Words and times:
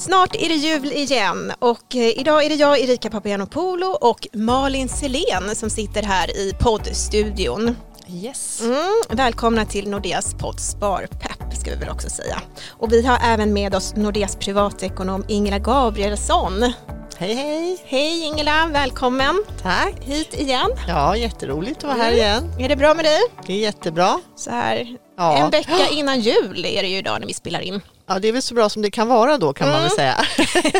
Snart 0.00 0.34
är 0.36 0.48
det 0.48 0.54
jul 0.54 0.92
igen 0.92 1.52
och 1.58 1.96
eh, 1.96 2.18
idag 2.20 2.44
är 2.44 2.48
det 2.48 2.54
jag, 2.54 2.80
Erika 2.80 3.10
Papagiannopoulou 3.10 3.88
och 4.00 4.28
Malin 4.32 4.88
Selén 4.88 5.54
som 5.56 5.70
sitter 5.70 6.02
här 6.02 6.36
i 6.36 6.52
poddstudion. 6.60 7.76
Yes. 8.08 8.60
Mm, 8.62 8.76
välkomna 9.08 9.64
till 9.64 9.88
Nordeas 9.90 10.34
podd 10.34 10.60
Sparpepp 10.60 11.54
ska 11.60 11.70
vi 11.70 11.76
väl 11.76 11.88
också 11.90 12.10
säga. 12.10 12.42
Och 12.68 12.92
vi 12.92 13.06
har 13.06 13.18
även 13.24 13.52
med 13.52 13.74
oss 13.74 13.96
Nordeas 13.96 14.36
privatekonom 14.36 15.24
Ingela 15.28 15.58
Gabrielsson. 15.58 16.72
Hej 17.18 17.34
hej! 17.34 17.78
Hej 17.84 18.24
Ingela, 18.24 18.66
välkommen 18.72 19.44
Tack! 19.62 19.94
hit 20.00 20.40
igen. 20.40 20.70
Ja, 20.88 21.16
jätteroligt 21.16 21.78
att 21.78 21.84
vara 21.84 21.94
här 21.94 22.12
Mm. 22.12 22.18
igen. 22.18 22.44
Är 22.58 22.68
det 22.68 22.76
bra 22.76 22.94
med 22.94 23.04
dig? 23.04 23.18
Det 23.46 23.52
är 23.52 23.58
jättebra. 23.58 24.20
Så 24.36 24.50
här 24.50 24.96
Ja. 25.20 25.36
en 25.36 25.50
vecka 25.50 25.88
innan 25.90 26.20
jul 26.20 26.64
är 26.66 26.82
det 26.82 26.88
ju 26.88 26.96
idag 26.96 27.20
när 27.20 27.26
vi 27.26 27.34
spelar 27.34 27.60
in. 27.60 27.80
Ja, 28.06 28.18
det 28.18 28.28
är 28.28 28.32
väl 28.32 28.42
så 28.42 28.54
bra 28.54 28.68
som 28.68 28.82
det 28.82 28.90
kan 28.90 29.08
vara 29.08 29.38
då 29.38 29.52
kan 29.52 29.68
man 29.68 29.82
väl 29.82 29.90
säga. 29.90 30.24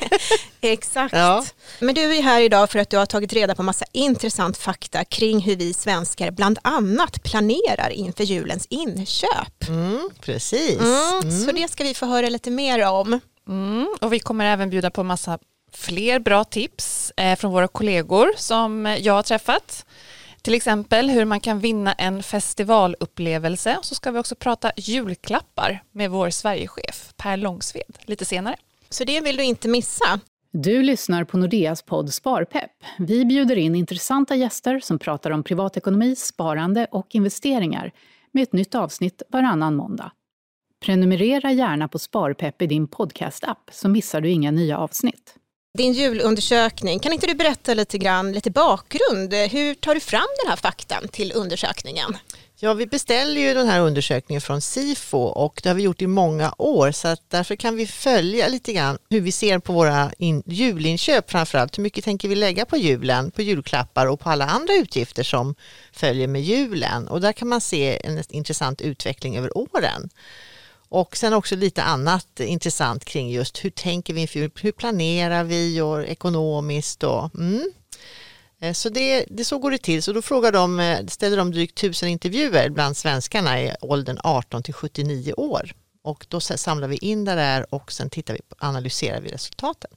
Exakt. 0.61 1.15
Ja. 1.15 1.45
Men 1.81 1.95
du 1.95 2.17
är 2.17 2.23
här 2.23 2.41
idag 2.41 2.71
för 2.71 2.79
att 2.79 2.91
du 2.91 2.97
har 2.97 3.07
tagit 3.07 3.33
reda 3.33 3.55
på 3.55 3.63
massa 3.63 3.85
intressant 3.93 4.59
fakta 4.59 5.05
kring 5.05 5.41
hur 5.41 5.57
vi 5.57 5.75
svenskar 5.75 6.31
bland 6.31 6.59
annat 6.63 7.23
planerar 7.23 7.91
inför 7.91 8.25
julens 8.25 8.67
inköp. 8.71 9.69
Mm, 9.69 10.11
precis. 10.21 10.79
Mm, 10.81 11.41
Så 11.47 11.53
det 11.53 11.71
ska 11.71 11.85
vi 11.85 11.95
få 11.95 12.07
höra 12.07 12.29
lite 12.29 12.51
mer 12.51 12.87
om. 12.89 13.21
Mm, 13.49 13.89
och 14.01 14.13
vi 14.13 14.21
kommer 14.21 14.45
även 14.47 14.71
bjuda 14.71 14.91
på 14.91 15.03
massa 15.03 15.39
fler 15.75 16.19
bra 16.19 16.45
tips 16.45 17.13
eh, 17.17 17.37
från 17.37 17.53
våra 17.53 17.69
kollegor 17.69 18.33
som 18.37 18.97
jag 19.01 19.15
har 19.15 19.23
träffat. 19.23 19.85
Till 20.43 20.55
exempel 20.55 21.11
hur 21.11 21.25
man 21.25 21.41
kan 21.41 21.59
vinna 21.59 21.93
en 21.93 22.23
festivalupplevelse. 22.23 23.79
Så 23.83 23.95
ska 23.95 24.11
vi 24.11 24.19
också 24.19 24.35
prata 24.35 24.73
julklappar 24.77 25.83
med 25.93 26.11
vår 26.11 26.31
Sverigechef 26.31 27.13
Per 27.17 27.37
Långsved 27.37 27.99
lite 28.03 28.25
senare. 28.25 28.57
Så 28.89 29.05
det 29.05 29.21
vill 29.21 29.37
du 29.37 29.45
inte 29.45 29.69
missa. 29.69 30.21
Du 30.53 30.83
lyssnar 30.83 31.25
på 31.25 31.39
Nordeas 31.39 31.83
podd 31.83 32.15
Sparpepp. 32.15 32.71
Vi 32.99 33.25
bjuder 33.25 33.59
in 33.59 33.75
intressanta 33.75 34.37
gäster 34.37 34.81
som 34.81 34.99
pratar 34.99 35.31
om 35.31 35.43
privatekonomi, 35.43 36.17
sparande 36.17 36.87
och 36.91 37.15
investeringar 37.15 37.93
med 38.33 38.43
ett 38.43 38.53
nytt 38.53 38.75
avsnitt 38.75 39.23
varannan 39.29 39.77
måndag. 39.77 40.13
Prenumerera 40.85 41.53
gärna 41.53 41.89
på 41.89 41.99
Sparpepp 41.99 42.63
i 42.63 42.67
din 42.67 42.89
podcast-app 42.89 43.71
så 43.73 43.89
missar 43.89 44.21
du 44.21 44.31
inga 44.31 44.51
nya 44.51 44.79
avsnitt. 44.79 45.35
Din 45.79 45.93
julundersökning, 45.93 46.99
kan 46.99 47.13
inte 47.13 47.27
du 47.27 47.35
berätta 47.35 47.75
lite 47.75 47.99
grann, 47.99 48.33
lite 48.33 48.51
bakgrund? 48.51 49.35
Hur 49.35 49.75
tar 49.75 49.95
du 49.95 50.01
fram 50.01 50.27
den 50.43 50.51
här 50.51 50.57
faktan 50.57 51.09
till 51.09 51.33
undersökningen? 51.35 52.17
Ja, 52.57 52.75
vi 52.75 52.87
beställer 52.87 53.41
ju 53.41 53.55
den 53.55 53.69
här 53.69 53.81
undersökningen 53.81 54.41
från 54.41 54.61
SIFO 54.61 55.19
och 55.19 55.61
det 55.63 55.69
har 55.69 55.77
vi 55.77 55.83
gjort 55.83 56.03
i 56.03 56.07
många 56.07 56.55
år 56.59 56.93
så 56.93 57.09
att 57.09 57.31
därför 57.31 57.57
kan 57.57 57.77
vi 57.77 57.87
följa 57.87 58.49
lite 58.49 58.73
grann 58.73 58.99
hur 59.11 59.21
vi 59.21 59.33
ser 59.33 59.59
på 59.59 59.73
våra 59.73 60.13
in, 60.19 60.43
julinköp 60.47 61.31
framförallt. 61.31 61.79
Hur 61.79 61.83
mycket 61.83 62.05
tänker 62.05 62.29
vi 62.29 62.35
lägga 62.35 62.65
på 62.65 62.77
julen, 62.77 63.31
på 63.31 63.43
julklappar 63.43 64.07
och 64.07 64.21
på 64.21 64.31
alla 64.31 64.47
andra 64.47 64.75
utgifter 64.75 65.23
som 65.23 65.55
följer 65.93 66.29
med 66.29 66.43
julen 66.43 67.09
och 67.09 67.21
där 67.21 67.33
kan 67.33 67.49
man 67.49 67.61
se 67.61 68.07
en 68.07 68.23
intressant 68.29 68.81
utveckling 68.81 69.37
över 69.37 69.59
åren. 69.59 70.11
Och 70.91 71.17
sen 71.17 71.33
också 71.33 71.57
lite 71.57 71.83
annat 71.83 72.41
intressant 72.41 73.05
kring 73.05 73.31
just 73.31 73.65
hur 73.65 73.71
tänker 73.71 74.15
vi, 74.15 74.21
inför- 74.21 74.61
hur 74.63 74.73
planerar 74.73 75.45
vi 75.45 75.81
och 75.81 76.03
ekonomiskt 76.05 77.03
och 77.03 77.35
mm. 77.35 77.71
Eh, 78.63 78.73
Så 78.73 78.89
det, 78.89 79.25
det 79.29 79.45
så 79.45 79.59
går 79.59 79.71
det 79.71 79.79
till. 79.79 80.03
Så 80.03 80.13
då 80.13 80.23
frågar 80.23 80.53
de, 80.53 80.81
eh, 80.81 81.07
ställer 81.07 81.37
de 81.37 81.51
drygt 81.53 81.75
tusen 81.79 82.09
intervjuer 82.09 82.69
bland 82.71 82.97
svenskarna 82.97 83.63
i 83.63 83.75
åldern 83.81 84.19
18 84.25 84.63
till 84.63 84.75
79 84.75 85.33
år. 85.37 85.73
Och 86.03 86.27
då 86.29 86.41
samlar 86.41 86.89
vi 86.89 86.97
in 86.97 87.25
det 87.25 87.35
där 87.35 87.75
och 87.75 87.93
sen 87.93 88.11
tittar 88.11 88.35
vi 88.35 88.41
analyserar 88.59 89.21
vi 89.21 89.29
resultaten. 89.29 89.91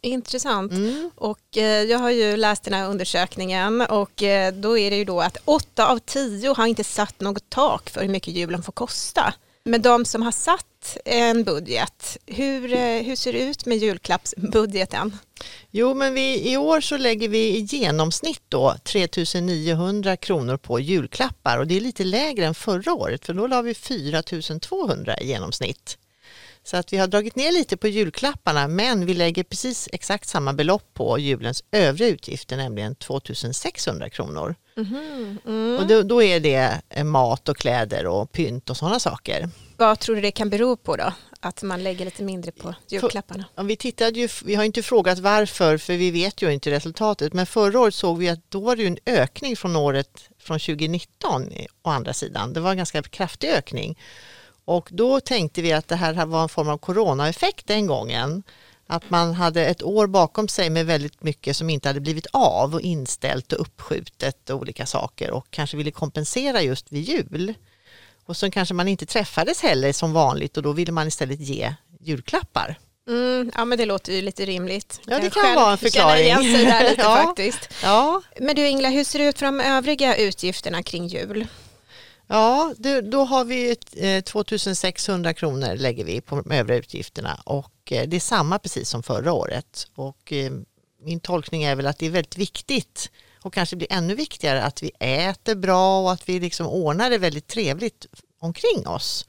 Intressant. 0.00 0.72
Mm. 0.72 1.10
Och 1.14 1.56
eh, 1.56 1.82
jag 1.82 1.98
har 1.98 2.10
ju 2.10 2.36
läst 2.36 2.64
den 2.64 2.74
här 2.74 2.88
undersökningen 2.88 3.80
och 3.80 4.22
eh, 4.22 4.52
då 4.52 4.78
är 4.78 4.90
det 4.90 4.96
ju 4.96 5.04
då 5.04 5.20
att 5.20 5.36
åtta 5.44 5.86
av 5.86 5.98
tio 5.98 6.54
har 6.54 6.66
inte 6.66 6.84
satt 6.84 7.20
något 7.20 7.50
tak 7.50 7.90
för 7.90 8.00
hur 8.00 8.08
mycket 8.08 8.34
julen 8.34 8.62
får 8.62 8.72
kosta. 8.72 9.34
Men 9.68 9.82
de 9.82 10.04
som 10.04 10.22
har 10.22 10.32
satt 10.32 10.96
en 11.04 11.44
budget, 11.44 12.16
hur, 12.26 12.72
eh, 12.72 13.02
hur 13.02 13.16
ser 13.16 13.32
det 13.32 13.38
ut 13.38 13.66
med 13.66 13.78
julklappsbudgeten? 13.78 15.18
Jo, 15.70 15.94
men 15.94 16.14
vi, 16.14 16.52
i 16.52 16.56
år 16.56 16.80
så 16.80 16.96
lägger 16.96 17.28
vi 17.28 17.56
i 17.56 17.60
genomsnitt 17.60 18.42
då 18.48 18.74
3 18.84 19.08
900 19.40 20.16
kronor 20.16 20.56
på 20.56 20.80
julklappar 20.80 21.58
och 21.58 21.66
det 21.66 21.76
är 21.76 21.80
lite 21.80 22.04
lägre 22.04 22.46
än 22.46 22.54
förra 22.54 22.92
året 22.92 23.26
för 23.26 23.34
då 23.34 23.46
la 23.46 23.62
vi 23.62 23.74
4 23.74 24.22
200 24.60 25.20
i 25.20 25.26
genomsnitt. 25.26 25.98
Så 26.70 26.76
att 26.76 26.92
vi 26.92 26.96
har 26.96 27.06
dragit 27.06 27.36
ner 27.36 27.52
lite 27.52 27.76
på 27.76 27.88
julklapparna 27.88 28.68
men 28.68 29.06
vi 29.06 29.14
lägger 29.14 29.44
precis 29.44 29.88
exakt 29.92 30.28
samma 30.28 30.52
belopp 30.52 30.94
på 30.94 31.18
julens 31.18 31.64
övriga 31.72 32.08
utgifter, 32.10 32.56
nämligen 32.56 32.94
2600 32.94 34.10
kronor. 34.10 34.54
Och 35.80 35.86
då, 35.86 36.02
då 36.02 36.22
är 36.22 36.40
det 36.40 36.80
eh, 36.88 37.04
mat 37.04 37.48
och 37.48 37.56
kläder 37.56 38.06
och 38.06 38.32
pynt 38.32 38.70
och 38.70 38.76
sådana 38.76 39.00
saker. 39.00 39.48
Vad 39.76 39.98
tror 39.98 40.16
du 40.16 40.22
det 40.22 40.30
kan 40.30 40.50
bero 40.50 40.76
på 40.76 40.96
då? 40.96 41.12
Att 41.40 41.62
man 41.62 41.82
lägger 41.82 42.04
lite 42.04 42.22
mindre 42.22 42.52
på 42.52 42.74
julklapparna? 42.88 43.44
Ja, 43.54 43.62
vi, 43.62 43.76
tittade 43.76 44.20
ju, 44.20 44.28
vi 44.44 44.54
har 44.54 44.64
inte 44.64 44.82
frågat 44.82 45.18
varför 45.18 45.76
för 45.78 45.96
vi 45.96 46.10
vet 46.10 46.42
ju 46.42 46.52
inte 46.52 46.70
resultatet 46.70 47.32
men 47.32 47.46
förra 47.46 47.80
året 47.80 47.94
såg 47.94 48.18
vi 48.18 48.28
att 48.28 48.50
då 48.50 48.60
var 48.60 48.76
det 48.76 48.86
en 48.86 48.98
ökning 49.06 49.56
från 49.56 49.76
året 49.76 50.20
från 50.38 50.58
2019 50.58 51.52
i- 51.52 51.66
å 51.82 51.90
andra 51.90 52.12
sidan. 52.12 52.52
Det 52.52 52.60
var 52.60 52.70
en 52.70 52.76
ganska 52.76 53.02
kraftig 53.02 53.48
ökning 53.48 53.98
och 54.68 54.88
då 54.92 55.20
tänkte 55.20 55.62
vi 55.62 55.72
att 55.72 55.88
det 55.88 55.96
här 55.96 56.26
var 56.26 56.42
en 56.42 56.48
form 56.48 56.68
av 56.68 56.78
coronaeffekt 56.78 57.66
den 57.66 57.86
gången. 57.86 58.42
Att 58.86 59.10
man 59.10 59.34
hade 59.34 59.66
ett 59.66 59.82
år 59.82 60.06
bakom 60.06 60.48
sig 60.48 60.70
med 60.70 60.86
väldigt 60.86 61.22
mycket 61.22 61.56
som 61.56 61.70
inte 61.70 61.88
hade 61.88 62.00
blivit 62.00 62.26
av 62.32 62.74
och 62.74 62.80
inställt 62.80 63.52
och 63.52 63.60
uppskjutet 63.60 64.50
och 64.50 64.56
olika 64.60 64.86
saker 64.86 65.30
och 65.30 65.46
kanske 65.50 65.76
ville 65.76 65.90
kompensera 65.90 66.62
just 66.62 66.92
vid 66.92 67.02
jul. 67.02 67.54
Och 68.26 68.36
så 68.36 68.50
kanske 68.50 68.74
man 68.74 68.88
inte 68.88 69.06
träffades 69.06 69.62
heller 69.62 69.92
som 69.92 70.12
vanligt 70.12 70.56
och 70.56 70.62
då 70.62 70.72
ville 70.72 70.92
man 70.92 71.08
istället 71.08 71.40
ge 71.40 71.74
julklappar. 72.00 72.78
Mm, 73.08 73.50
ja 73.54 73.64
men 73.64 73.78
det 73.78 73.86
låter 73.86 74.12
ju 74.12 74.22
lite 74.22 74.44
rimligt. 74.44 75.00
Ja, 75.06 75.18
det 75.18 75.30
kan 75.30 75.42
själv 75.42 75.56
vara 75.56 75.72
en 75.72 75.78
förklaring. 75.78 76.24
igen 76.24 76.42
sig 76.42 76.64
där 76.64 76.90
lite 76.90 77.02
Ja. 77.02 77.16
faktiskt. 77.26 77.68
Ja, 77.82 78.22
Men 78.40 78.56
du 78.56 78.68
Ingela, 78.68 78.88
hur 78.88 79.04
ser 79.04 79.18
det 79.18 79.24
ut 79.24 79.38
för 79.38 79.46
de 79.46 79.60
övriga 79.60 80.16
utgifterna 80.16 80.82
kring 80.82 81.06
jul? 81.06 81.46
Ja 82.28 82.74
det, 82.78 83.00
då 83.00 83.24
har 83.24 83.44
vi 83.44 83.70
ett, 83.70 83.94
eh, 83.96 84.20
2600 84.20 85.34
kronor 85.34 85.76
lägger 85.76 86.04
vi 86.04 86.20
på 86.20 86.42
de 86.42 86.50
övriga 86.50 86.78
utgifterna 86.78 87.40
och 87.44 87.92
eh, 87.92 88.08
det 88.08 88.16
är 88.16 88.20
samma 88.20 88.58
precis 88.58 88.88
som 88.88 89.02
förra 89.02 89.32
året. 89.32 89.86
Och 89.94 90.32
eh, 90.32 90.52
min 91.02 91.20
tolkning 91.20 91.62
är 91.62 91.76
väl 91.76 91.86
att 91.86 91.98
det 91.98 92.06
är 92.06 92.10
väldigt 92.10 92.38
viktigt 92.38 93.10
och 93.42 93.54
kanske 93.54 93.76
blir 93.76 93.92
ännu 93.92 94.14
viktigare 94.14 94.62
att 94.62 94.82
vi 94.82 94.90
äter 95.00 95.54
bra 95.54 96.02
och 96.02 96.12
att 96.12 96.28
vi 96.28 96.40
liksom 96.40 96.66
ordnar 96.66 97.10
det 97.10 97.18
väldigt 97.18 97.46
trevligt 97.46 98.06
omkring 98.40 98.86
oss. 98.86 99.26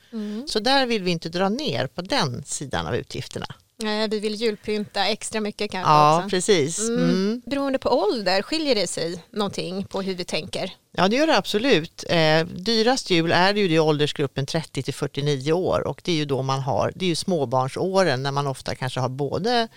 Så 0.48 0.60
där 0.60 0.86
vill 0.86 1.04
vi 1.04 1.12
inte 1.12 1.30
dra 1.30 1.50
ner 1.50 1.88
på 1.88 2.02
den 2.02 2.44
sidan 2.44 2.88
av 2.88 2.96
utgifterna. 2.96 3.46
Eh, 3.84 4.10
Vi 4.10 4.20
vill 4.20 4.36
julpynta 4.36 5.06
extra 5.08 5.42
mycket 5.42 5.72
kanske 5.72 5.92
Ja, 5.92 6.18
också. 6.18 6.30
precis. 6.30 6.80
Mm. 6.90 7.42
Beroende 7.46 7.80
på 7.80 7.90
ålder, 7.90 8.42
skiljer 8.42 8.76
det 8.76 8.88
sig 8.88 9.24
någonting 9.32 9.86
på 9.86 10.02
hur 10.02 10.16
vi 10.16 10.26
tänker? 10.26 10.72
Ja 10.92 11.08
det 11.08 11.16
gör 11.16 11.28
det 11.28 11.38
absolut. 11.38 12.04
Eh, 12.10 12.46
dyrast 12.46 13.10
jul 13.10 13.32
är 13.32 13.54
ju 13.54 13.72
i 13.74 13.80
åldersgruppen 13.80 14.46
30 14.46 14.84
till 14.84 14.94
49 14.94 15.52
år 15.54 15.88
och 15.88 16.02
det 16.04 16.12
är 16.12 16.16
ju 16.16 16.26
då 16.26 16.42
man 16.42 16.60
har, 16.60 16.92
det 16.96 17.06
är 17.06 17.10
ju 17.10 17.16
småbarnsåren 17.16 18.24
när 18.24 18.32
man 18.32 18.48
ofta 18.48 18.76
kanske 18.76 19.00
har 19.00 19.10
både 19.10 19.68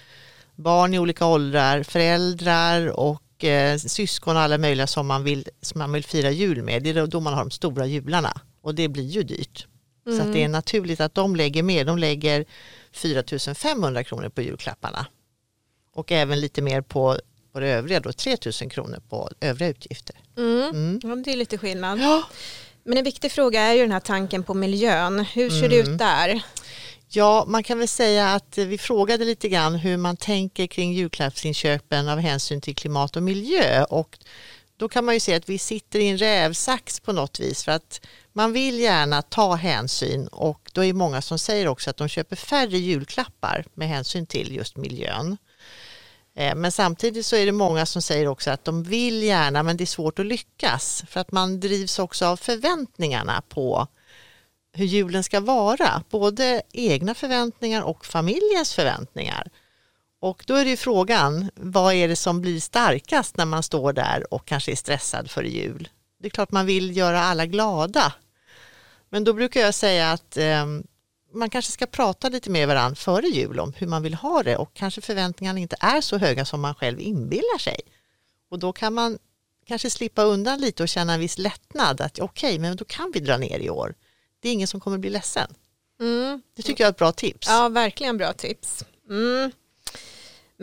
barn 0.54 0.94
i 0.94 0.98
olika 0.98 1.26
åldrar, 1.26 1.82
föräldrar 1.82 2.86
och 3.00 3.44
eh, 3.44 3.76
syskon 3.78 4.36
och 4.36 4.42
alla 4.42 4.58
möjliga 4.58 4.86
som 4.86 5.06
man, 5.06 5.24
vill, 5.24 5.48
som 5.62 5.78
man 5.78 5.92
vill 5.92 6.04
fira 6.04 6.30
jul 6.30 6.62
med. 6.62 6.82
Det 6.82 6.90
är 6.90 7.06
då 7.06 7.20
man 7.20 7.34
har 7.34 7.40
de 7.40 7.50
stora 7.50 7.86
jularna 7.86 8.40
och 8.62 8.74
det 8.74 8.88
blir 8.88 9.04
ju 9.08 9.22
dyrt. 9.22 9.66
Så 10.04 10.22
att 10.22 10.32
det 10.32 10.42
är 10.42 10.48
naturligt 10.48 11.00
att 11.00 11.14
de 11.14 11.36
lägger 11.36 11.62
mer, 11.62 11.84
de 11.84 11.98
lägger 11.98 12.44
4 12.92 13.54
500 13.54 14.04
kronor 14.04 14.28
på 14.28 14.42
julklapparna. 14.42 15.06
Och 15.94 16.12
även 16.12 16.40
lite 16.40 16.62
mer 16.62 16.80
på, 16.80 17.18
på 17.52 17.60
det 17.60 17.68
övriga 17.68 18.00
då, 18.00 18.12
3 18.12 18.36
000 18.62 18.70
kronor 18.70 19.02
på 19.08 19.30
övriga 19.40 19.70
utgifter. 19.70 20.16
Mm. 20.36 21.00
Ja, 21.02 21.14
det 21.16 21.32
är 21.32 21.36
lite 21.36 21.58
skillnad. 21.58 21.98
Ja. 22.00 22.22
Men 22.84 22.98
en 22.98 23.04
viktig 23.04 23.32
fråga 23.32 23.60
är 23.60 23.72
ju 23.72 23.80
den 23.82 23.92
här 23.92 24.00
tanken 24.00 24.42
på 24.42 24.54
miljön. 24.54 25.18
Hur 25.20 25.50
ser 25.50 25.68
det 25.68 25.80
Mm. 25.80 25.92
ut 25.92 25.98
där? 25.98 26.42
Ja, 27.08 27.44
man 27.48 27.62
kan 27.62 27.78
väl 27.78 27.88
säga 27.88 28.28
att 28.34 28.58
vi 28.58 28.78
frågade 28.78 29.24
lite 29.24 29.48
grann 29.48 29.74
hur 29.74 29.96
man 29.96 30.16
tänker 30.16 30.66
kring 30.66 30.92
julklappsinköpen 30.92 32.08
av 32.08 32.18
hänsyn 32.18 32.60
till 32.60 32.74
klimat 32.76 33.16
och 33.16 33.22
miljö 33.22 33.84
och 33.84 34.18
då 34.82 34.88
kan 34.88 35.04
man 35.04 35.14
ju 35.14 35.20
se 35.20 35.34
att 35.34 35.48
vi 35.48 35.58
sitter 35.58 35.98
i 35.98 36.08
en 36.08 36.18
rävsax 36.18 37.00
på 37.00 37.12
något 37.12 37.40
vis 37.40 37.64
för 37.64 37.72
att 37.72 38.00
man 38.32 38.52
vill 38.52 38.78
gärna 38.78 39.22
ta 39.22 39.54
hänsyn 39.54 40.26
och 40.28 40.70
då 40.72 40.84
är 40.84 40.86
det 40.86 40.92
många 40.92 41.22
som 41.22 41.38
säger 41.38 41.68
också 41.68 41.90
att 41.90 41.96
de 41.96 42.08
köper 42.08 42.36
färre 42.36 42.78
julklappar 42.78 43.64
med 43.74 43.88
hänsyn 43.88 44.26
till 44.26 44.56
just 44.56 44.76
miljön. 44.76 45.36
Eh, 46.36 46.54
men 46.54 46.72
samtidigt 46.72 47.26
så 47.26 47.36
är 47.36 47.46
det 47.46 47.52
många 47.52 47.86
som 47.86 48.02
säger 48.02 48.26
också 48.26 48.50
att 48.50 48.64
de 48.64 48.82
vill 48.82 49.22
gärna 49.22 49.62
men 49.62 49.76
det 49.76 49.84
är 49.84 49.86
svårt 49.86 50.18
att 50.18 50.26
lyckas 50.26 51.04
för 51.08 51.20
att 51.20 51.32
man 51.32 51.60
drivs 51.60 51.98
också 51.98 52.26
av 52.26 52.36
förväntningarna 52.36 53.42
på 53.48 53.86
hur 54.72 54.86
julen 54.86 55.24
ska 55.24 55.40
vara. 55.40 56.02
Både 56.10 56.62
egna 56.72 57.14
förväntningar 57.14 57.82
och 57.82 58.06
familjens 58.06 58.74
förväntningar. 58.74 59.50
Och 60.22 60.44
då 60.46 60.54
är 60.54 60.64
det 60.64 60.70
ju 60.70 60.76
frågan, 60.76 61.50
vad 61.54 61.94
är 61.94 62.08
det 62.08 62.16
som 62.16 62.40
blir 62.40 62.60
starkast 62.60 63.36
när 63.36 63.44
man 63.44 63.62
står 63.62 63.92
där 63.92 64.34
och 64.34 64.44
kanske 64.46 64.72
är 64.72 64.76
stressad 64.76 65.30
för 65.30 65.42
jul? 65.42 65.88
Det 66.20 66.26
är 66.26 66.30
klart 66.30 66.50
man 66.50 66.66
vill 66.66 66.96
göra 66.96 67.20
alla 67.20 67.46
glada. 67.46 68.12
Men 69.08 69.24
då 69.24 69.32
brukar 69.32 69.60
jag 69.60 69.74
säga 69.74 70.12
att 70.12 70.36
eh, 70.36 70.66
man 71.32 71.50
kanske 71.50 71.72
ska 71.72 71.86
prata 71.86 72.28
lite 72.28 72.50
med 72.50 72.68
varandra 72.68 72.96
före 72.96 73.26
jul 73.26 73.60
om 73.60 73.72
hur 73.76 73.86
man 73.86 74.02
vill 74.02 74.14
ha 74.14 74.42
det 74.42 74.56
och 74.56 74.74
kanske 74.74 75.00
förväntningarna 75.00 75.58
inte 75.58 75.76
är 75.80 76.00
så 76.00 76.18
höga 76.18 76.44
som 76.44 76.60
man 76.60 76.74
själv 76.74 77.00
inbillar 77.00 77.58
sig. 77.58 77.80
Och 78.50 78.58
då 78.58 78.72
kan 78.72 78.94
man 78.94 79.18
kanske 79.66 79.90
slippa 79.90 80.22
undan 80.22 80.60
lite 80.60 80.82
och 80.82 80.88
känna 80.88 81.14
en 81.14 81.20
viss 81.20 81.38
lättnad 81.38 82.00
att 82.00 82.18
okej, 82.18 82.48
okay, 82.48 82.58
men 82.58 82.76
då 82.76 82.84
kan 82.84 83.10
vi 83.14 83.20
dra 83.20 83.36
ner 83.36 83.58
i 83.58 83.70
år. 83.70 83.94
Det 84.40 84.48
är 84.48 84.52
ingen 84.52 84.68
som 84.68 84.80
kommer 84.80 84.98
bli 84.98 85.10
ledsen. 85.10 85.54
Mm. 86.00 86.42
Det 86.56 86.62
tycker 86.62 86.84
jag 86.84 86.88
är 86.88 86.92
ett 86.92 86.98
bra 86.98 87.12
tips. 87.12 87.48
Ja, 87.48 87.68
verkligen 87.68 88.18
bra 88.18 88.32
tips. 88.32 88.84
Mm. 89.10 89.52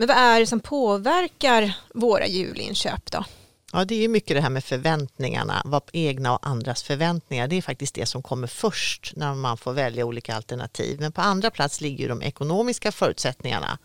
Men 0.00 0.08
vad 0.08 0.16
är 0.16 0.40
det 0.40 0.46
som 0.46 0.60
påverkar 0.60 1.76
våra 1.94 2.26
julinköp 2.26 3.10
då? 3.10 3.24
Ja, 3.72 3.84
det 3.84 4.04
är 4.04 4.08
mycket 4.08 4.36
det 4.36 4.40
här 4.40 4.50
med 4.50 4.64
förväntningarna, 4.64 5.62
vad 5.64 5.82
egna 5.92 6.34
och 6.34 6.46
andras 6.46 6.82
förväntningar. 6.82 7.48
Det 7.48 7.56
är 7.56 7.62
faktiskt 7.62 7.94
det 7.94 8.06
som 8.06 8.22
kommer 8.22 8.46
först 8.46 9.12
när 9.16 9.34
man 9.34 9.56
får 9.56 9.72
välja 9.72 10.04
olika 10.04 10.34
alternativ. 10.34 11.00
Men 11.00 11.12
på 11.12 11.20
andra 11.20 11.50
plats 11.50 11.80
ligger 11.80 12.08
de 12.08 12.22
ekonomiska 12.22 12.92
förutsättningarna. 12.92 13.78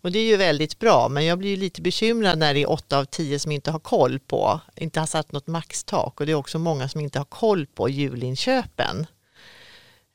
Och 0.00 0.12
det 0.12 0.18
är 0.18 0.24
ju 0.24 0.36
väldigt 0.36 0.78
bra, 0.78 1.08
men 1.08 1.26
jag 1.26 1.38
blir 1.38 1.56
lite 1.56 1.82
bekymrad 1.82 2.38
när 2.38 2.54
det 2.54 2.62
är 2.62 2.70
åtta 2.70 2.98
av 2.98 3.04
tio 3.04 3.38
som 3.38 3.52
inte 3.52 3.70
har 3.70 3.80
koll 3.80 4.18
på, 4.18 4.60
inte 4.76 5.00
har 5.00 5.06
satt 5.06 5.32
något 5.32 5.46
maxtak 5.46 6.20
och 6.20 6.26
det 6.26 6.32
är 6.32 6.36
också 6.36 6.58
många 6.58 6.88
som 6.88 7.00
inte 7.00 7.18
har 7.18 7.24
koll 7.24 7.66
på 7.66 7.88
julinköpen. 7.88 9.06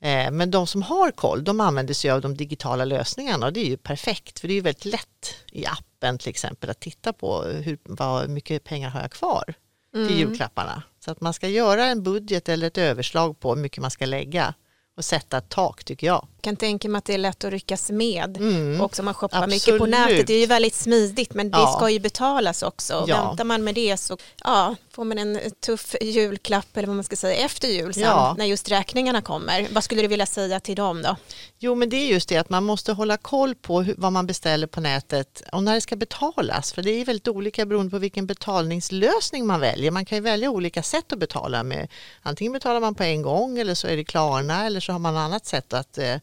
Eh, 0.01 0.31
men 0.31 0.51
de 0.51 0.67
som 0.67 0.81
har 0.81 1.11
koll, 1.11 1.43
de 1.43 1.61
använder 1.61 1.93
sig 1.93 2.11
av 2.11 2.21
de 2.21 2.37
digitala 2.37 2.85
lösningarna 2.85 3.45
och 3.45 3.53
det 3.53 3.59
är 3.59 3.69
ju 3.69 3.77
perfekt 3.77 4.39
för 4.39 4.47
det 4.47 4.53
är 4.53 4.61
väldigt 4.61 4.85
lätt 4.85 5.35
i 5.51 5.65
appen 5.65 6.17
till 6.17 6.29
exempel 6.29 6.69
att 6.69 6.79
titta 6.79 7.13
på 7.13 7.43
hur 7.43 7.77
vad 7.83 8.29
mycket 8.29 8.63
pengar 8.63 8.89
har 8.89 9.01
jag 9.01 9.11
kvar 9.11 9.53
till 9.93 10.01
mm. 10.01 10.17
julklapparna. 10.17 10.83
Så 10.99 11.11
att 11.11 11.21
man 11.21 11.33
ska 11.33 11.47
göra 11.47 11.85
en 11.85 12.03
budget 12.03 12.49
eller 12.49 12.67
ett 12.67 12.77
överslag 12.77 13.39
på 13.39 13.55
hur 13.55 13.61
mycket 13.61 13.81
man 13.81 13.91
ska 13.91 14.05
lägga 14.05 14.53
och 14.97 15.05
sätta 15.05 15.37
ett 15.37 15.49
tak 15.49 15.83
tycker 15.83 16.07
jag. 16.07 16.27
Kan 16.41 16.55
tänka 16.55 16.89
mig 16.89 16.99
att 16.99 17.05
det 17.05 17.13
är 17.13 17.17
lätt 17.17 17.43
att 17.43 17.51
ryckas 17.51 17.91
med 17.91 18.37
mm. 18.37 18.81
också 18.81 19.01
om 19.01 19.05
man 19.05 19.13
shoppar 19.13 19.37
Absolut. 19.37 19.67
mycket 19.67 19.77
på 19.77 19.85
nätet. 19.85 20.27
Det 20.27 20.33
är 20.33 20.39
ju 20.39 20.45
väldigt 20.45 20.75
smidigt 20.75 21.33
men 21.33 21.51
det 21.51 21.57
ja. 21.57 21.73
ska 21.77 21.89
ju 21.89 21.99
betalas 21.99 22.63
också. 22.63 23.05
Ja. 23.07 23.27
Väntar 23.27 23.43
man 23.43 23.63
med 23.63 23.75
det 23.75 23.97
så 23.97 24.17
ja, 24.43 24.75
får 24.91 25.03
man 25.03 25.17
en 25.17 25.39
tuff 25.65 25.95
julklapp 26.01 26.77
eller 26.77 26.87
vad 26.87 26.95
man 26.95 27.03
ska 27.03 27.15
säga 27.15 27.45
efter 27.45 27.67
jul 27.67 27.93
sen 27.93 28.03
ja. 28.03 28.35
när 28.37 28.45
just 28.45 28.71
räkningarna 28.71 29.21
kommer. 29.21 29.67
Vad 29.71 29.83
skulle 29.83 30.01
du 30.01 30.07
vilja 30.07 30.25
säga 30.25 30.59
till 30.59 30.75
dem 30.75 31.01
då? 31.01 31.15
Jo 31.59 31.75
men 31.75 31.89
det 31.89 31.97
är 31.97 32.07
just 32.07 32.29
det 32.29 32.37
att 32.37 32.49
man 32.49 32.63
måste 32.63 32.93
hålla 32.93 33.17
koll 33.17 33.55
på 33.55 33.81
hur, 33.81 33.95
vad 33.97 34.13
man 34.13 34.27
beställer 34.27 34.67
på 34.67 34.81
nätet 34.81 35.43
och 35.51 35.63
när 35.63 35.73
det 35.73 35.81
ska 35.81 35.95
betalas 35.95 36.73
för 36.73 36.81
det 36.81 36.91
är 36.91 37.05
väldigt 37.05 37.27
olika 37.27 37.65
beroende 37.65 37.91
på 37.91 37.97
vilken 37.97 38.25
betalningslösning 38.25 39.47
man 39.47 39.59
väljer. 39.59 39.91
Man 39.91 40.05
kan 40.05 40.17
ju 40.17 40.21
välja 40.21 40.49
olika 40.49 40.83
sätt 40.83 41.13
att 41.13 41.19
betala 41.19 41.63
med. 41.63 41.87
Antingen 42.21 42.53
betalar 42.53 42.79
man 42.79 42.95
på 42.95 43.03
en 43.03 43.21
gång 43.21 43.59
eller 43.59 43.75
så 43.75 43.87
är 43.87 43.97
det 43.97 44.03
Klarna 44.03 44.65
eller 44.65 44.79
så 44.79 44.91
har 44.91 44.99
man 44.99 45.17
annat 45.17 45.45
sätt 45.45 45.73
att 45.73 45.97
eh, 45.97 46.15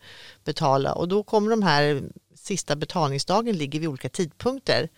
betala 0.45 0.93
och 0.93 1.09
då 1.09 1.23
kommer 1.23 1.51
de 1.51 1.63
här 1.63 2.03
sista 2.35 2.77
betalningsdagen 2.77 3.57
ligger 3.57 3.81
vid 3.81 3.89
olika 3.89 4.09
tidpunkter 4.09 4.89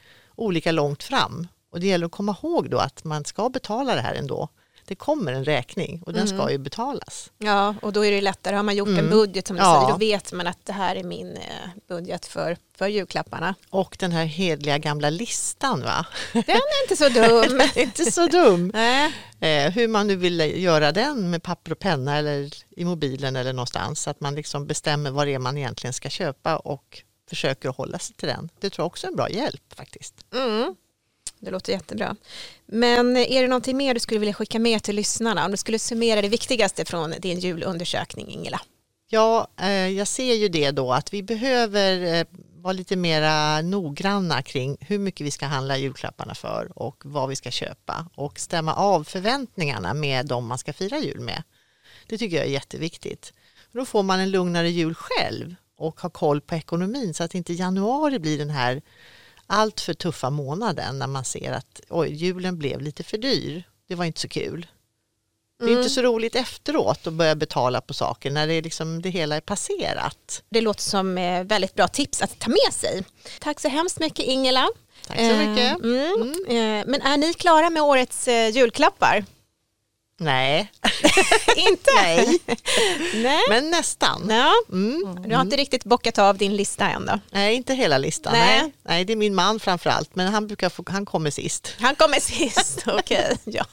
olika 0.41 0.73
långt 0.73 1.03
fram 1.03 1.49
och 1.71 1.81
det 1.81 1.87
gäller 1.87 2.07
att 2.07 2.13
komma 2.13 2.37
ihåg 2.43 2.71
då 2.71 2.79
att 2.79 3.05
man 3.05 3.25
ska 3.25 3.49
betala 3.49 3.95
det 3.95 4.01
här 4.01 4.15
ändå. 4.15 4.49
Det 4.91 4.97
kommer 4.97 5.33
en 5.33 5.45
räkning 5.45 6.03
och 6.07 6.13
den 6.13 6.27
mm. 6.27 6.39
ska 6.39 6.51
ju 6.51 6.59
betalas. 6.59 7.31
Ja, 7.39 7.75
och 7.83 7.93
då 7.93 8.05
är 8.05 8.11
det 8.11 8.21
lättare. 8.21 8.57
Har 8.57 8.63
man 8.63 8.77
gjort 8.77 8.89
mm. 8.89 9.05
en 9.05 9.11
budget 9.11 9.47
som 9.47 9.57
du 9.57 9.63
ja. 9.63 9.81
säger, 9.81 9.93
då 9.93 9.99
vet 9.99 10.33
man 10.33 10.47
att 10.47 10.67
det 10.67 10.73
här 10.73 10.97
är 10.97 11.05
min 11.05 11.37
eh, 11.37 11.71
budget 11.89 12.27
för, 12.27 12.57
för 12.77 12.89
julklapparna. 12.89 13.55
Och 13.71 13.97
den 14.01 14.13
här 14.13 14.25
hedliga 14.25 14.79
gamla 14.79 15.11
listan 15.11 15.83
va? 15.83 16.07
Den 16.33 16.43
är 16.49 16.83
inte 16.85 16.97
så 16.97 17.09
dum. 17.49 17.61
inte 17.75 18.13
så 18.13 18.27
dum. 18.27 18.71
Eh, 19.41 19.71
hur 19.71 19.89
man 19.89 20.07
nu 20.07 20.17
vill 20.17 20.63
göra 20.63 20.93
den 20.93 21.31
med 21.31 21.43
papper 21.43 21.73
och 21.73 21.79
penna 21.79 22.17
eller 22.17 22.51
i 22.71 22.85
mobilen 22.85 23.37
eller 23.37 23.53
någonstans. 23.53 24.01
Så 24.01 24.11
att 24.11 24.21
man 24.21 24.35
liksom 24.35 24.67
bestämmer 24.67 25.11
vad 25.11 25.27
det 25.27 25.35
är 25.35 25.39
man 25.39 25.59
egentligen 25.59 25.95
ska 25.95 26.09
köpa 26.11 26.57
och 26.57 27.03
försöker 27.29 27.69
hålla 27.69 27.99
sig 27.99 28.17
till 28.17 28.29
den. 28.29 28.49
Det 28.61 28.71
tror 28.71 28.83
jag 28.83 28.87
också 28.87 29.07
är 29.07 29.11
en 29.11 29.17
bra 29.17 29.31
hjälp 29.31 29.75
faktiskt. 29.77 30.15
Mm. 30.35 30.75
Det 31.41 31.51
låter 31.51 31.73
jättebra. 31.73 32.17
Men 32.67 33.17
är 33.17 33.43
det 33.43 33.49
någonting 33.49 33.77
mer 33.77 33.95
du 33.95 34.01
skulle 34.01 34.21
vilja 34.21 34.35
skicka 34.35 34.59
med 34.59 34.83
till 34.83 34.97
lyssnarna? 34.97 35.45
Om 35.45 35.51
du 35.51 35.57
skulle 35.57 35.79
summera 35.79 36.23
det 36.23 36.29
viktigaste 36.29 36.85
från 36.85 37.15
din 37.19 37.39
julundersökning, 37.39 38.29
Ingela? 38.29 38.61
Ja, 39.13 39.49
eh, 39.61 39.89
jag 39.89 40.09
ser 40.09 40.35
ju 40.35 40.49
det 40.49 40.71
då 40.71 40.93
att 40.93 41.13
vi 41.13 41.23
behöver 41.23 42.15
eh, 42.15 42.27
vara 42.57 42.73
lite 42.73 42.97
mera 42.97 43.63
noggranna 43.63 44.43
kring 44.43 44.77
hur 44.81 44.99
mycket 44.99 45.27
vi 45.27 45.31
ska 45.31 45.47
handla 45.47 45.77
julklapparna 45.77 46.35
för 46.35 46.73
och 46.75 47.03
vad 47.05 47.29
vi 47.29 47.37
ska 47.37 47.51
köpa 47.51 48.07
och 48.15 48.41
stämma 48.41 48.75
av 48.75 49.05
förväntningarna 49.05 49.95
med 49.95 50.27
de 50.27 50.47
man 50.47 50.59
ska 50.59 50.73
fira 50.73 50.99
jul 50.99 51.21
med. 51.21 51.43
Det 52.07 52.19
tycker 52.19 52.37
jag 52.37 52.47
är 52.47 52.51
jätteviktigt. 52.51 53.33
Då 53.73 53.85
får 53.85 54.03
man 54.03 54.21
en 54.21 54.31
lugnare 54.31 54.71
jul 54.71 54.95
själv 54.95 55.55
och 55.77 56.01
har 56.01 56.11
koll 56.11 56.41
på 56.41 56.55
ekonomin 56.55 57.15
så 57.15 57.25
att 57.25 57.35
inte 57.35 57.53
januari 57.53 58.19
blir 58.19 58.39
den 58.39 58.51
här 58.51 58.83
allt 59.51 59.81
för 59.81 59.95
tuffa 59.95 60.31
månaden 60.31 60.99
när 60.99 61.07
man 61.07 61.25
ser 61.25 61.53
att 61.53 61.81
oj, 61.89 62.15
julen 62.15 62.59
blev 62.59 62.81
lite 62.81 63.03
för 63.03 63.19
dyr. 63.19 63.65
Det 63.89 63.95
var 63.95 64.05
inte 64.05 64.21
så 64.21 64.29
kul. 64.29 64.67
Det 65.59 65.65
är 65.65 65.69
mm. 65.69 65.79
inte 65.79 65.91
så 65.91 66.03
roligt 66.03 66.37
efteråt 66.37 67.07
att 67.07 67.13
börja 67.13 67.35
betala 67.35 67.81
på 67.81 67.95
saker 67.95 68.31
när 68.31 68.47
det, 68.47 68.55
är 68.55 68.63
liksom, 68.63 69.03
det 69.03 69.09
hela 69.09 69.37
är 69.37 69.41
passerat. 69.41 70.43
Det 70.49 70.61
låter 70.61 70.83
som 70.83 71.19
eh, 71.19 71.45
väldigt 71.45 71.75
bra 71.75 71.89
tips 71.89 72.23
att 72.23 72.39
ta 72.39 72.51
med 72.51 72.73
sig. 72.73 73.05
Tack 73.41 73.61
så 73.61 73.69
hemskt 73.69 74.01
mycket 74.01 74.25
Ingela. 74.25 74.69
Tack 75.07 75.19
så 75.19 75.37
mycket. 75.37 75.79
Mm. 75.79 76.13
Mm. 76.13 76.81
Eh, 76.81 76.87
men 76.87 77.03
är 77.03 77.17
ni 77.17 77.35
klara 77.35 77.71
med 77.71 77.83
årets 77.83 78.29
eh, 78.29 78.49
julklappar? 78.49 79.25
Nej. 80.21 80.73
inte? 81.57 81.91
Nej. 81.97 82.39
Nej. 83.15 83.41
Men 83.49 83.71
nästan. 83.71 84.27
Ja. 84.31 84.53
Mm. 84.73 85.23
Du 85.29 85.35
har 85.35 85.43
inte 85.43 85.57
riktigt 85.57 85.85
bockat 85.85 86.19
av 86.19 86.39
din 86.39 86.57
lista 86.57 86.89
än 86.89 87.07
då? 87.07 87.19
Nej, 87.31 87.55
inte 87.55 87.75
hela 87.75 87.99
listan. 87.99 88.33
Nej. 88.33 88.63
Nej. 88.63 88.73
Nej, 88.83 89.05
det 89.05 89.13
är 89.13 89.17
min 89.17 89.35
man 89.35 89.61
framförallt, 89.61 90.15
men 90.17 90.33
han, 90.33 90.47
brukar 90.47 90.69
få, 90.69 90.85
han 90.87 91.07
kommer 91.07 91.31
sist. 91.31 91.75
Han 91.81 91.95
kommer 91.95 92.21
sist, 92.21 92.83
okej. 92.87 92.99
Okay. 92.99 93.37
Ja. 93.45 93.65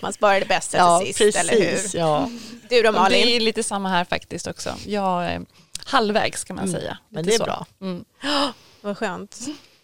Man 0.00 0.12
sparar 0.12 0.40
det 0.40 0.46
bästa 0.46 0.76
ja, 0.76 1.00
till 1.00 1.14
sist, 1.14 1.18
precis, 1.18 1.52
eller 1.52 1.70
hur? 1.70 1.98
Ja. 2.00 2.30
Du 2.68 2.82
då 2.82 2.92
Malin? 2.92 3.26
Det 3.26 3.36
är 3.36 3.40
lite 3.40 3.62
samma 3.62 3.88
här 3.88 4.04
faktiskt 4.04 4.46
också. 4.46 4.74
Jag 4.86 5.24
är 5.24 5.42
halvvägs 5.84 6.44
kan 6.44 6.56
man 6.56 6.68
mm. 6.68 6.80
säga. 6.80 6.98
Men 7.08 7.26
det 7.26 7.34
är 7.34 7.38
så. 7.38 7.44
bra. 7.44 7.66
Mm. 7.80 8.04
vad 8.80 8.98
skönt. 8.98 9.38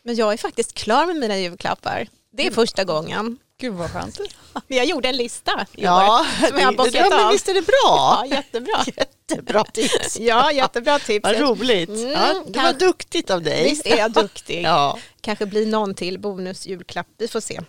Men 0.05 0.15
jag 0.15 0.33
är 0.33 0.37
faktiskt 0.37 0.75
klar 0.75 1.07
med 1.07 1.17
mina 1.17 1.39
julklappar. 1.39 2.09
Det 2.33 2.43
är 2.43 2.47
mm. 2.47 2.55
första 2.55 2.85
gången. 2.85 3.39
Gud 3.63 3.75
vad 3.75 3.91
skönt. 3.91 4.21
Jag 4.69 4.87
gjorde 4.87 5.09
en 5.09 5.17
lista 5.17 5.67
i 5.73 5.83
ja, 5.83 6.21
år 6.21 6.47
som 6.49 6.59
jag 6.59 6.67
har 6.67 6.73
bockat 6.73 6.95
ja, 6.95 7.09
men 7.11 7.33
Visst 7.33 7.49
är 7.49 7.55
det 7.55 7.63
bra? 7.63 8.25
Ja, 8.31 8.37
jättebra. 8.37 8.85
Jättebra 8.97 9.65
tips. 9.65 10.21
Ja, 10.21 10.53
jättebra 10.53 10.99
tips. 10.99 11.25
Vad 11.25 11.41
roligt. 11.41 11.89
Mm, 11.89 12.11
ja, 12.11 12.45
det 12.47 12.59
var 12.59 12.73
duktigt 12.73 13.31
av 13.31 13.43
dig. 13.43 13.65
Visst 13.65 13.87
är 13.87 13.97
jag 13.97 14.13
duktig. 14.13 14.63
ja. 14.63 14.99
Kanske 15.21 15.47
blir 15.47 15.67
någon 15.67 15.95
till 15.95 16.19
bonusjulklapp. 16.19 17.07
Vi 17.19 17.29
får 17.29 17.41
se. 17.41 17.61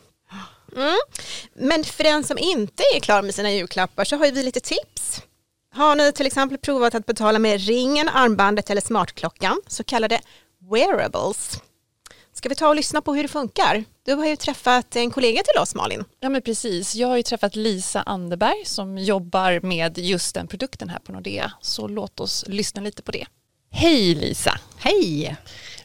Mm. 0.75 0.97
Men 1.53 1.83
för 1.83 2.03
den 2.03 2.23
som 2.23 2.37
inte 2.37 2.83
är 2.95 2.99
klar 2.99 3.21
med 3.21 3.35
sina 3.35 3.51
julklappar 3.51 4.03
så 4.05 4.15
har 4.15 4.31
vi 4.31 4.43
lite 4.43 4.59
tips. 4.59 5.21
Har 5.73 5.95
ni 5.95 6.11
till 6.11 6.25
exempel 6.25 6.57
provat 6.57 6.95
att 6.95 7.05
betala 7.05 7.39
med 7.39 7.61
ringen, 7.67 8.09
armbandet 8.09 8.69
eller 8.69 8.81
smartklockan, 8.81 9.61
så 9.67 9.83
kallade 9.83 10.21
wearables? 10.71 11.59
Ska 12.43 12.49
vi 12.49 12.55
ta 12.55 12.69
och 12.69 12.75
lyssna 12.75 13.01
på 13.01 13.13
hur 13.13 13.23
det 13.23 13.29
funkar? 13.29 13.83
Du 14.05 14.13
har 14.13 14.25
ju 14.25 14.35
träffat 14.35 14.95
en 14.95 15.11
kollega 15.11 15.41
till 15.43 15.61
oss 15.61 15.75
Malin. 15.75 16.03
Ja 16.19 16.29
men 16.29 16.41
precis, 16.41 16.95
jag 16.95 17.07
har 17.07 17.17
ju 17.17 17.23
träffat 17.23 17.55
Lisa 17.55 18.01
Anderberg 18.01 18.65
som 18.65 18.97
jobbar 18.97 19.59
med 19.59 19.97
just 19.97 20.35
den 20.35 20.47
produkten 20.47 20.89
här 20.89 20.99
på 20.99 21.11
Nordea. 21.11 21.51
Så 21.61 21.87
låt 21.87 22.19
oss 22.19 22.45
lyssna 22.47 22.81
lite 22.81 23.01
på 23.03 23.11
det. 23.11 23.25
Hej 23.71 24.15
Lisa! 24.15 24.59
Hej! 24.77 25.35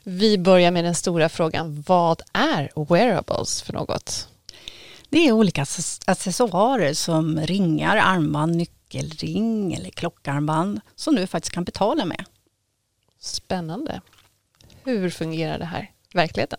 Vi 0.02 0.38
börjar 0.38 0.70
med 0.70 0.84
den 0.84 0.94
stora 0.94 1.28
frågan, 1.28 1.84
vad 1.86 2.22
är 2.32 2.70
wearables 2.94 3.62
för 3.62 3.72
något? 3.72 4.28
Det 5.08 5.28
är 5.28 5.32
olika 5.32 5.66
accessoarer 6.06 6.94
som 6.94 7.40
ringar, 7.40 7.96
armband, 7.96 8.56
nyckelring 8.56 9.74
eller 9.74 9.90
klockarmband 9.90 10.80
som 10.94 11.14
du 11.14 11.26
faktiskt 11.26 11.54
kan 11.54 11.64
betala 11.64 12.04
med. 12.04 12.24
Spännande. 13.20 14.00
Hur 14.84 15.10
fungerar 15.10 15.58
det 15.58 15.64
här? 15.64 15.90
Verkligheten? 16.14 16.58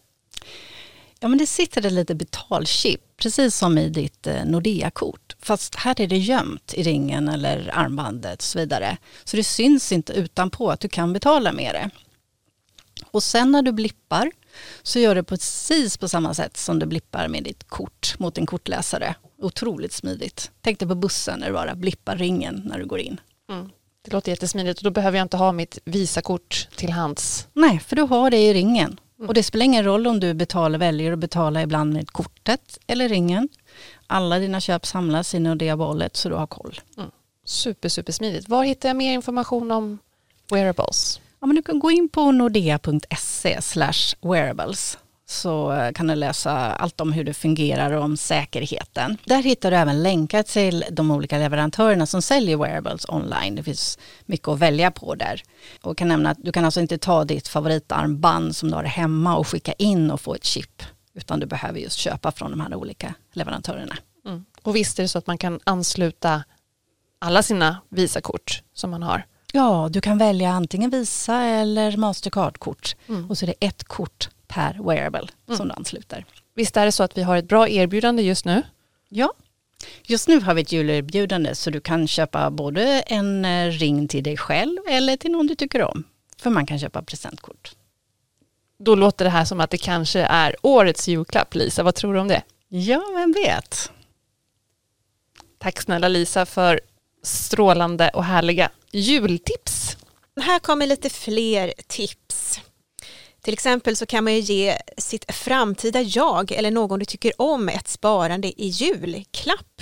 Ja, 1.19 1.27
men 1.27 1.37
det 1.37 1.47
sitter 1.47 1.85
ett 1.85 1.93
litet 1.93 2.17
betalchip, 2.17 3.01
precis 3.17 3.55
som 3.55 3.77
i 3.77 3.89
ditt 3.89 4.27
eh, 4.27 4.45
Nordea-kort. 4.45 5.35
Fast 5.39 5.75
här 5.75 6.01
är 6.01 6.07
det 6.07 6.17
gömt 6.17 6.73
i 6.73 6.83
ringen 6.83 7.29
eller 7.29 7.71
armbandet 7.73 8.39
och 8.39 8.43
så 8.43 8.59
vidare. 8.59 8.97
Så 9.23 9.37
det 9.37 9.43
syns 9.43 9.91
inte 9.91 10.13
utanpå 10.13 10.71
att 10.71 10.79
du 10.79 10.89
kan 10.89 11.13
betala 11.13 11.51
med 11.51 11.75
det. 11.75 11.89
Och 13.11 13.23
sen 13.23 13.51
när 13.51 13.61
du 13.61 13.71
blippar 13.71 14.31
så 14.83 14.99
gör 14.99 15.15
du 15.15 15.23
precis 15.23 15.97
på 15.97 16.07
samma 16.07 16.33
sätt 16.33 16.57
som 16.57 16.79
du 16.79 16.85
blippar 16.85 17.27
med 17.27 17.43
ditt 17.43 17.69
kort 17.69 18.15
mot 18.19 18.37
en 18.37 18.45
kortläsare. 18.45 19.15
Otroligt 19.41 19.93
smidigt. 19.93 20.51
Tänk 20.61 20.79
dig 20.79 20.87
på 20.87 20.95
bussen 20.95 21.39
när 21.39 21.47
du 21.47 21.53
bara 21.53 21.75
blippar 21.75 22.15
ringen 22.15 22.61
när 22.65 22.79
du 22.79 22.85
går 22.85 22.99
in. 22.99 23.21
Mm. 23.49 23.69
Det 24.01 24.13
låter 24.13 24.31
jättesmidigt 24.31 24.79
och 24.79 24.83
då 24.83 24.89
behöver 24.89 25.17
jag 25.17 25.25
inte 25.25 25.37
ha 25.37 25.51
mitt 25.51 25.77
Visakort 25.85 26.67
till 26.75 26.91
hands. 26.91 27.47
Nej, 27.53 27.79
för 27.79 27.95
du 27.95 28.01
har 28.01 28.29
det 28.31 28.37
i 28.37 28.53
ringen 28.53 28.99
Och 29.27 29.33
det 29.33 29.43
spelar 29.43 29.65
ingen 29.65 29.83
roll 29.83 30.07
om 30.07 30.19
du 30.19 30.33
betalar, 30.33 30.79
väljer 30.79 31.13
att 31.13 31.19
betala 31.19 31.61
ibland 31.61 31.93
med 31.93 32.09
kortet 32.09 32.77
eller 32.87 33.09
ringen. 33.09 33.49
Alla 34.07 34.39
dina 34.39 34.59
köp 34.59 34.85
samlas 34.85 35.35
i 35.35 35.39
Nordea 35.39 35.75
Wallet 35.75 36.15
så 36.15 36.29
du 36.29 36.35
har 36.35 36.47
koll. 36.47 36.79
Mm. 36.97 37.11
Super, 37.45 37.89
super 37.89 38.13
smidigt. 38.13 38.49
Var 38.49 38.63
hittar 38.63 38.89
jag 38.89 38.95
mer 38.95 39.13
information 39.13 39.71
om 39.71 39.99
wearables? 40.51 41.21
Ja, 41.39 41.47
men 41.47 41.55
du 41.55 41.61
kan 41.61 41.79
gå 41.79 41.91
in 41.91 42.09
på 42.09 42.31
nordea.se 42.31 43.59
wearables 44.21 44.97
så 45.29 45.71
eh, 45.71 45.91
kan 45.91 46.07
du 46.07 46.15
läsa 46.15 46.51
allt 46.51 47.01
om 47.01 47.13
hur 47.13 47.23
det 47.23 47.33
fungerar 47.33 47.91
och 47.91 48.03
om 48.03 48.17
säkerheten. 48.17 49.17
Där 49.25 49.43
hittar 49.43 49.71
du 49.71 49.77
även 49.77 50.03
länkar 50.03 50.43
till 50.43 50.85
de 50.91 51.11
olika 51.11 51.37
leverantörerna 51.37 52.05
som 52.05 52.21
säljer 52.21 52.57
wearables 52.57 53.09
online. 53.09 53.55
Det 53.55 53.63
finns 53.63 53.99
mycket 54.25 54.47
att 54.47 54.59
välja 54.59 54.91
på 54.91 55.15
där. 55.15 55.43
Och 55.81 55.97
kan 55.97 56.07
nämna 56.07 56.29
att 56.29 56.37
du 56.41 56.51
kan 56.51 56.65
alltså 56.65 56.81
inte 56.81 56.97
ta 56.97 57.23
ditt 57.23 57.47
favoritarmband 57.47 58.55
som 58.55 58.69
du 58.69 58.75
har 58.75 58.83
hemma 58.83 59.37
och 59.37 59.47
skicka 59.47 59.73
in 59.73 60.11
och 60.11 60.21
få 60.21 60.35
ett 60.35 60.43
chip 60.43 60.83
utan 61.13 61.39
du 61.39 61.45
behöver 61.45 61.79
just 61.79 61.97
köpa 61.97 62.31
från 62.31 62.51
de 62.51 62.59
här 62.59 62.75
olika 62.75 63.13
leverantörerna. 63.33 63.95
Mm. 64.25 64.45
Och 64.63 64.75
visst 64.75 64.99
är 64.99 65.03
det 65.03 65.09
så 65.09 65.17
att 65.17 65.27
man 65.27 65.37
kan 65.37 65.59
ansluta 65.63 66.43
alla 67.19 67.43
sina 67.43 67.77
Visakort 67.89 68.61
som 68.73 68.91
man 68.91 69.03
har? 69.03 69.25
Ja, 69.53 69.89
du 69.91 70.01
kan 70.01 70.17
välja 70.17 70.49
antingen 70.49 70.89
Visa 70.89 71.41
eller 71.43 71.97
Mastercard-kort 71.97 72.95
mm. 73.07 73.29
och 73.29 73.37
så 73.37 73.45
är 73.45 73.47
det 73.47 73.67
ett 73.67 73.83
kort 73.83 74.29
per 74.49 74.79
wearable 74.83 75.27
mm. 75.47 75.57
som 75.57 75.67
du 75.67 75.73
ansluter. 75.73 76.25
Visst 76.55 76.77
är 76.77 76.85
det 76.85 76.91
så 76.91 77.03
att 77.03 77.17
vi 77.17 77.23
har 77.23 77.37
ett 77.37 77.47
bra 77.47 77.69
erbjudande 77.69 78.23
just 78.23 78.45
nu? 78.45 78.63
Ja, 79.09 79.33
just 80.03 80.27
nu 80.27 80.39
har 80.39 80.53
vi 80.53 80.61
ett 80.61 80.71
julerbjudande 80.71 81.55
så 81.55 81.69
du 81.69 81.81
kan 81.81 82.07
köpa 82.07 82.49
både 82.49 83.01
en 83.01 83.45
eh, 83.45 83.71
ring 83.71 84.07
till 84.07 84.23
dig 84.23 84.37
själv 84.37 84.77
eller 84.89 85.17
till 85.17 85.31
någon 85.31 85.47
du 85.47 85.55
tycker 85.55 85.81
om. 85.83 86.03
För 86.37 86.49
man 86.49 86.65
kan 86.65 86.79
köpa 86.79 87.01
presentkort. 87.01 87.71
Då 88.79 88.95
låter 88.95 89.25
det 89.25 89.31
här 89.31 89.45
som 89.45 89.59
att 89.59 89.69
det 89.69 89.77
kanske 89.77 90.19
är 90.19 90.55
årets 90.61 91.07
julklapp, 91.07 91.55
Lisa. 91.55 91.83
Vad 91.83 91.95
tror 91.95 92.13
du 92.13 92.19
om 92.19 92.27
det? 92.27 92.43
Ja, 92.67 93.03
vem 93.15 93.31
vet? 93.31 93.91
Tack 95.57 95.81
snälla 95.81 96.07
Lisa 96.07 96.45
för 96.45 96.79
strålande 97.23 98.09
och 98.09 98.23
härliga 98.23 98.69
jultips. 98.91 99.97
Här 100.41 100.59
kommer 100.59 100.87
lite 100.87 101.09
fler 101.09 101.73
tips. 101.87 102.61
Till 103.49 103.53
exempel 103.53 103.95
så 103.95 104.05
kan 104.05 104.23
man 104.23 104.33
ju 104.33 104.39
ge 104.39 104.77
sitt 104.97 105.35
framtida 105.35 106.01
jag 106.01 106.51
eller 106.51 106.71
någon 106.71 106.99
du 106.99 107.05
tycker 107.05 107.41
om 107.41 107.69
ett 107.69 107.87
sparande 107.87 108.61
i 108.61 108.67
julklapp. 108.67 109.81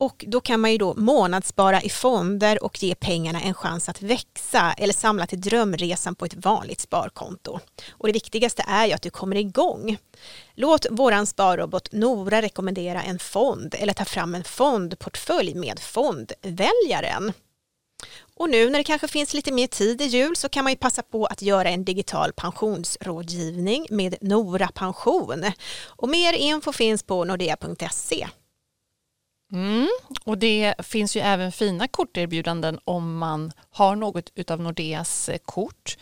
Och 0.00 0.24
då 0.28 0.40
kan 0.40 0.60
man 0.60 0.72
ju 0.72 0.78
då 0.78 0.94
månadsspara 0.94 1.82
i 1.82 1.88
fonder 1.88 2.64
och 2.64 2.82
ge 2.82 2.94
pengarna 2.94 3.40
en 3.40 3.54
chans 3.54 3.88
att 3.88 4.02
växa 4.02 4.74
eller 4.78 4.94
samla 4.94 5.26
till 5.26 5.40
drömresan 5.40 6.14
på 6.14 6.24
ett 6.24 6.34
vanligt 6.34 6.80
sparkonto. 6.80 7.58
Och 7.90 8.06
det 8.06 8.12
viktigaste 8.12 8.64
är 8.68 8.86
ju 8.86 8.92
att 8.92 9.02
du 9.02 9.10
kommer 9.10 9.36
igång. 9.36 9.96
Låt 10.54 10.86
våran 10.90 11.26
sparrobot 11.26 11.92
Nora 11.92 12.42
rekommendera 12.42 13.02
en 13.02 13.18
fond 13.18 13.74
eller 13.78 13.92
ta 13.92 14.04
fram 14.04 14.34
en 14.34 14.44
fondportfölj 14.44 15.54
med 15.54 15.80
fondväljaren. 15.80 17.32
Och 18.38 18.50
nu 18.50 18.70
när 18.70 18.78
det 18.78 18.84
kanske 18.84 19.08
finns 19.08 19.34
lite 19.34 19.52
mer 19.52 19.66
tid 19.66 20.00
i 20.00 20.04
jul 20.04 20.36
så 20.36 20.48
kan 20.48 20.64
man 20.64 20.72
ju 20.72 20.76
passa 20.76 21.02
på 21.02 21.26
att 21.26 21.42
göra 21.42 21.68
en 21.68 21.84
digital 21.84 22.32
pensionsrådgivning 22.32 23.86
med 23.90 24.14
Nora 24.20 24.68
Pension. 24.68 25.44
Och 25.86 26.08
mer 26.08 26.32
info 26.32 26.72
finns 26.72 27.02
på 27.02 27.24
nordea.se. 27.24 28.28
Mm, 29.52 29.88
och 30.24 30.38
det 30.38 30.74
finns 30.78 31.16
ju 31.16 31.20
även 31.20 31.52
fina 31.52 31.88
korterbjudanden 31.88 32.78
om 32.84 33.18
man 33.18 33.52
har 33.70 33.96
något 33.96 34.50
av 34.50 34.60
Nordeas 34.60 35.28
eh, 35.28 35.38
kort. 35.38 35.98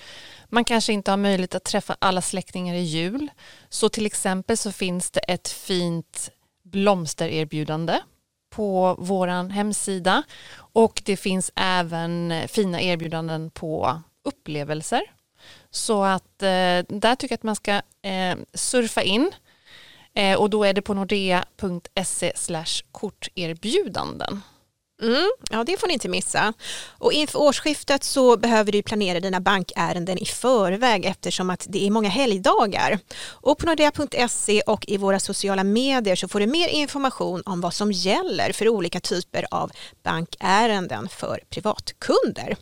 Man 0.48 0.64
kanske 0.64 0.92
inte 0.92 1.10
har 1.10 1.18
möjlighet 1.18 1.54
att 1.54 1.64
träffa 1.64 1.96
alla 1.98 2.22
släktingar 2.22 2.74
i 2.74 2.82
jul. 2.82 3.28
Så 3.68 3.88
till 3.88 4.06
exempel 4.06 4.56
så 4.56 4.72
finns 4.72 5.10
det 5.10 5.20
ett 5.20 5.48
fint 5.48 6.30
blomstererbjudande 6.64 8.00
på 8.56 8.96
vår 8.98 9.48
hemsida 9.50 10.22
och 10.56 11.02
det 11.04 11.16
finns 11.16 11.52
även 11.56 12.32
fina 12.48 12.80
erbjudanden 12.80 13.50
på 13.50 14.02
upplevelser. 14.24 15.02
Så 15.70 16.04
att 16.04 16.42
eh, 16.42 16.82
där 16.88 17.14
tycker 17.14 17.32
jag 17.32 17.38
att 17.38 17.42
man 17.42 17.56
ska 17.56 17.72
eh, 18.02 18.36
surfa 18.54 19.02
in 19.02 19.32
eh, 20.14 20.38
och 20.38 20.50
då 20.50 20.64
är 20.64 20.72
det 20.72 20.82
på 20.82 20.94
nordea.se 20.94 22.32
korterbjudanden. 22.92 24.42
Mm, 25.02 25.30
ja, 25.50 25.64
det 25.64 25.80
får 25.80 25.86
ni 25.86 25.94
inte 25.94 26.08
missa. 26.08 26.52
Och 26.98 27.12
inför 27.12 27.38
årsskiftet 27.38 28.04
så 28.04 28.36
behöver 28.36 28.72
du 28.72 28.82
planera 28.82 29.20
dina 29.20 29.40
bankärenden 29.40 30.18
i 30.18 30.26
förväg 30.26 31.04
eftersom 31.04 31.50
att 31.50 31.66
det 31.68 31.86
är 31.86 31.90
många 31.90 32.08
helgdagar. 32.08 32.98
Och 33.28 33.58
på 33.58 33.66
nordea.se 33.66 34.60
och 34.60 34.84
i 34.88 34.96
våra 34.96 35.20
sociala 35.20 35.64
medier 35.64 36.16
så 36.16 36.28
får 36.28 36.40
du 36.40 36.46
mer 36.46 36.68
information 36.68 37.42
om 37.46 37.60
vad 37.60 37.74
som 37.74 37.92
gäller 37.92 38.52
för 38.52 38.68
olika 38.68 39.00
typer 39.00 39.46
av 39.50 39.70
bankärenden 40.02 41.08
för 41.08 41.40
privatkunder. 41.50 42.56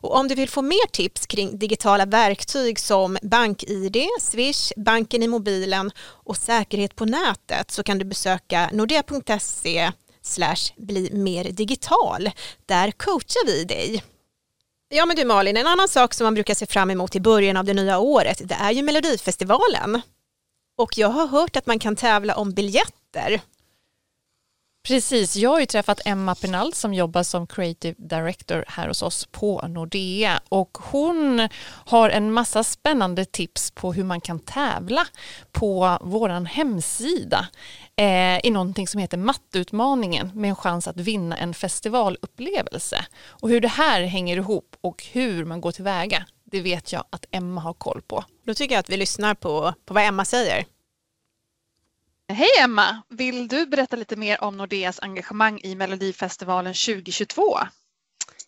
Och 0.00 0.16
om 0.16 0.28
du 0.28 0.34
vill 0.34 0.48
få 0.48 0.62
mer 0.62 0.86
tips 0.90 1.26
kring 1.26 1.58
digitala 1.58 2.06
verktyg 2.06 2.78
som 2.78 3.18
BankID, 3.22 3.96
Swish, 4.20 4.72
banken 4.76 5.22
i 5.22 5.28
mobilen 5.28 5.90
och 6.00 6.36
säkerhet 6.36 6.96
på 6.96 7.04
nätet 7.04 7.70
så 7.70 7.82
kan 7.82 7.98
du 7.98 8.04
besöka 8.04 8.70
nordea.se 8.72 9.92
slash 10.28 10.72
bli 10.76 11.10
mer 11.12 11.44
digital. 11.44 12.30
Där 12.66 12.90
coachar 12.90 13.46
vi 13.46 13.64
dig. 13.64 14.04
Ja 14.88 15.06
men 15.06 15.16
du 15.16 15.24
Malin, 15.24 15.56
en 15.56 15.66
annan 15.66 15.88
sak 15.88 16.14
som 16.14 16.24
man 16.24 16.34
brukar 16.34 16.54
se 16.54 16.66
fram 16.66 16.90
emot 16.90 17.16
i 17.16 17.20
början 17.20 17.56
av 17.56 17.64
det 17.64 17.74
nya 17.74 17.98
året 17.98 18.40
det 18.44 18.54
är 18.54 18.70
ju 18.70 18.82
Melodifestivalen. 18.82 20.00
Och 20.76 20.98
jag 20.98 21.08
har 21.08 21.26
hört 21.26 21.56
att 21.56 21.66
man 21.66 21.78
kan 21.78 21.96
tävla 21.96 22.36
om 22.36 22.50
biljetter. 22.50 23.40
Precis, 24.82 25.36
jag 25.36 25.50
har 25.50 25.60
ju 25.60 25.66
träffat 25.66 26.00
Emma 26.04 26.34
Penal 26.34 26.72
som 26.72 26.94
jobbar 26.94 27.22
som 27.22 27.46
creative 27.46 27.94
director 27.98 28.64
här 28.68 28.88
hos 28.88 29.02
oss 29.02 29.26
på 29.30 29.64
Nordea 29.68 30.40
och 30.48 30.78
hon 30.80 31.48
har 31.64 32.10
en 32.10 32.32
massa 32.32 32.64
spännande 32.64 33.24
tips 33.24 33.70
på 33.70 33.92
hur 33.92 34.04
man 34.04 34.20
kan 34.20 34.38
tävla 34.38 35.06
på 35.52 35.98
vår 36.00 36.44
hemsida 36.46 37.48
eh, 37.96 38.46
i 38.46 38.50
någonting 38.50 38.88
som 38.88 39.00
heter 39.00 39.18
Matteutmaningen 39.18 40.30
med 40.34 40.50
en 40.50 40.56
chans 40.56 40.88
att 40.88 40.96
vinna 40.96 41.36
en 41.36 41.54
festivalupplevelse. 41.54 43.06
Och 43.26 43.48
hur 43.48 43.60
det 43.60 43.68
här 43.68 44.02
hänger 44.02 44.36
ihop 44.36 44.76
och 44.80 45.04
hur 45.12 45.44
man 45.44 45.60
går 45.60 45.72
tillväga, 45.72 46.26
det 46.44 46.60
vet 46.60 46.92
jag 46.92 47.04
att 47.10 47.24
Emma 47.30 47.60
har 47.60 47.74
koll 47.74 48.02
på. 48.02 48.24
Då 48.46 48.54
tycker 48.54 48.74
jag 48.74 48.80
att 48.80 48.90
vi 48.90 48.96
lyssnar 48.96 49.34
på, 49.34 49.74
på 49.84 49.94
vad 49.94 50.04
Emma 50.04 50.24
säger. 50.24 50.64
Hej 52.32 52.48
Emma! 52.60 53.02
Vill 53.08 53.48
du 53.48 53.66
berätta 53.66 53.96
lite 53.96 54.16
mer 54.16 54.44
om 54.44 54.56
Nordeas 54.56 55.00
engagemang 55.00 55.60
i 55.62 55.74
Melodifestivalen 55.74 56.74
2022? 56.74 57.58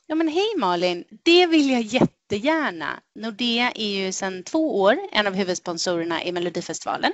Ja 0.06 0.14
men 0.14 0.28
hej 0.28 0.54
Malin! 0.56 1.04
Det 1.22 1.46
vill 1.46 1.70
jag 1.70 1.80
jättegärna. 1.80 3.00
Nordea 3.14 3.72
är 3.74 4.04
ju 4.04 4.12
sedan 4.12 4.42
två 4.42 4.80
år 4.80 4.98
en 5.12 5.26
av 5.26 5.34
huvudsponsorerna 5.34 6.24
i 6.24 6.32
Melodifestivalen. 6.32 7.12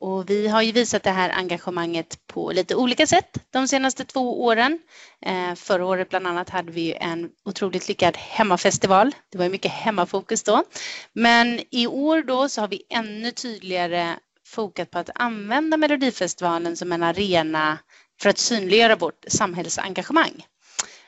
Och 0.00 0.30
vi 0.30 0.48
har 0.48 0.62
ju 0.62 0.72
visat 0.72 1.02
det 1.02 1.10
här 1.10 1.30
engagemanget 1.30 2.26
på 2.26 2.52
lite 2.52 2.74
olika 2.74 3.06
sätt 3.06 3.38
de 3.50 3.68
senaste 3.68 4.04
två 4.04 4.44
åren. 4.44 4.78
Eh, 5.26 5.54
förra 5.54 5.86
året 5.86 6.08
bland 6.08 6.26
annat 6.26 6.50
hade 6.50 6.72
vi 6.72 6.92
en 6.92 7.30
otroligt 7.44 7.88
lyckad 7.88 8.16
hemmafestival. 8.16 9.14
Det 9.32 9.38
var 9.38 9.48
mycket 9.48 9.72
hemmafokus 9.72 10.42
då. 10.42 10.64
Men 11.12 11.60
i 11.70 11.86
år 11.86 12.22
då 12.22 12.48
så 12.48 12.60
har 12.60 12.68
vi 12.68 12.82
ännu 12.90 13.30
tydligare 13.30 14.16
fokat 14.52 14.90
på 14.90 14.98
att 14.98 15.10
använda 15.14 15.76
Melodifestivalen 15.76 16.76
som 16.76 16.92
en 16.92 17.02
arena 17.02 17.78
för 18.20 18.30
att 18.30 18.38
synliggöra 18.38 18.96
vårt 18.96 19.24
samhällsengagemang 19.28 20.46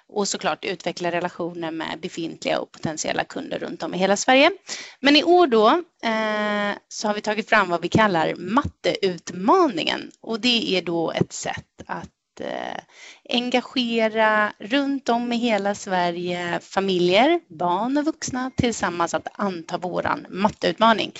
och 0.08 0.28
såklart 0.28 0.64
utveckla 0.64 1.10
relationer 1.10 1.70
med 1.70 2.00
befintliga 2.00 2.60
och 2.60 2.72
potentiella 2.72 3.24
kunder 3.24 3.58
runt 3.58 3.82
om 3.82 3.94
i 3.94 3.98
hela 3.98 4.16
Sverige. 4.16 4.50
Men 5.00 5.16
i 5.16 5.24
år 5.24 5.46
då 5.46 5.68
eh, 6.02 6.76
så 6.88 7.08
har 7.08 7.14
vi 7.14 7.20
tagit 7.20 7.48
fram 7.48 7.68
vad 7.68 7.82
vi 7.82 7.88
kallar 7.88 8.34
matteutmaningen 8.34 10.10
och 10.20 10.40
det 10.40 10.76
är 10.76 10.82
då 10.82 11.12
ett 11.12 11.32
sätt 11.32 11.82
att 11.86 12.40
eh, 12.40 12.80
engagera 13.28 14.52
runt 14.58 15.08
om 15.08 15.32
i 15.32 15.36
hela 15.36 15.74
Sverige 15.74 16.60
familjer, 16.62 17.40
barn 17.58 17.96
och 17.96 18.04
vuxna 18.04 18.50
tillsammans 18.56 19.14
att 19.14 19.28
anta 19.32 19.78
våran 19.78 20.26
matteutmaning. 20.30 21.12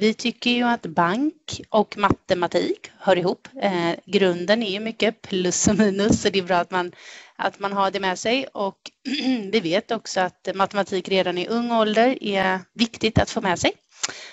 Vi 0.00 0.14
tycker 0.14 0.50
ju 0.50 0.62
att 0.62 0.82
bank 0.82 1.60
och 1.68 1.98
matematik 1.98 2.90
hör 2.98 3.18
ihop. 3.18 3.48
Eh, 3.62 3.92
grunden 4.06 4.62
är 4.62 4.70
ju 4.70 4.80
mycket 4.80 5.22
plus 5.22 5.68
och 5.68 5.78
minus 5.78 6.22
så 6.22 6.28
det 6.28 6.38
är 6.38 6.42
bra 6.42 6.56
att 6.56 6.70
man, 6.70 6.92
att 7.36 7.58
man 7.58 7.72
har 7.72 7.90
det 7.90 8.00
med 8.00 8.18
sig 8.18 8.46
och 8.46 8.78
vi 9.52 9.60
vet 9.60 9.90
också 9.90 10.20
att 10.20 10.48
matematik 10.54 11.08
redan 11.08 11.38
i 11.38 11.46
ung 11.46 11.72
ålder 11.72 12.22
är 12.22 12.60
viktigt 12.74 13.18
att 13.18 13.30
få 13.30 13.40
med 13.40 13.58
sig. 13.58 13.72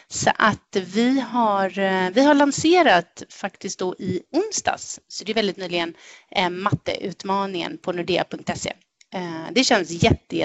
Så 0.07 0.31
att 0.35 0.75
vi 0.75 1.19
har, 1.19 1.79
eh, 1.79 2.09
vi 2.09 2.21
har 2.21 2.33
lanserat 2.33 3.23
faktiskt 3.29 3.79
då 3.79 3.95
i 3.99 4.21
onsdags, 4.31 4.99
så 5.07 5.23
det 5.23 5.31
är 5.31 5.35
väldigt 5.35 5.57
nyligen, 5.57 5.93
eh, 6.31 6.49
matteutmaningen 6.49 7.77
på 7.77 7.91
nordea.se. 7.91 8.73
Eh, 9.13 9.45
det 9.51 9.63
känns 9.63 10.03
jätte, 10.03 10.35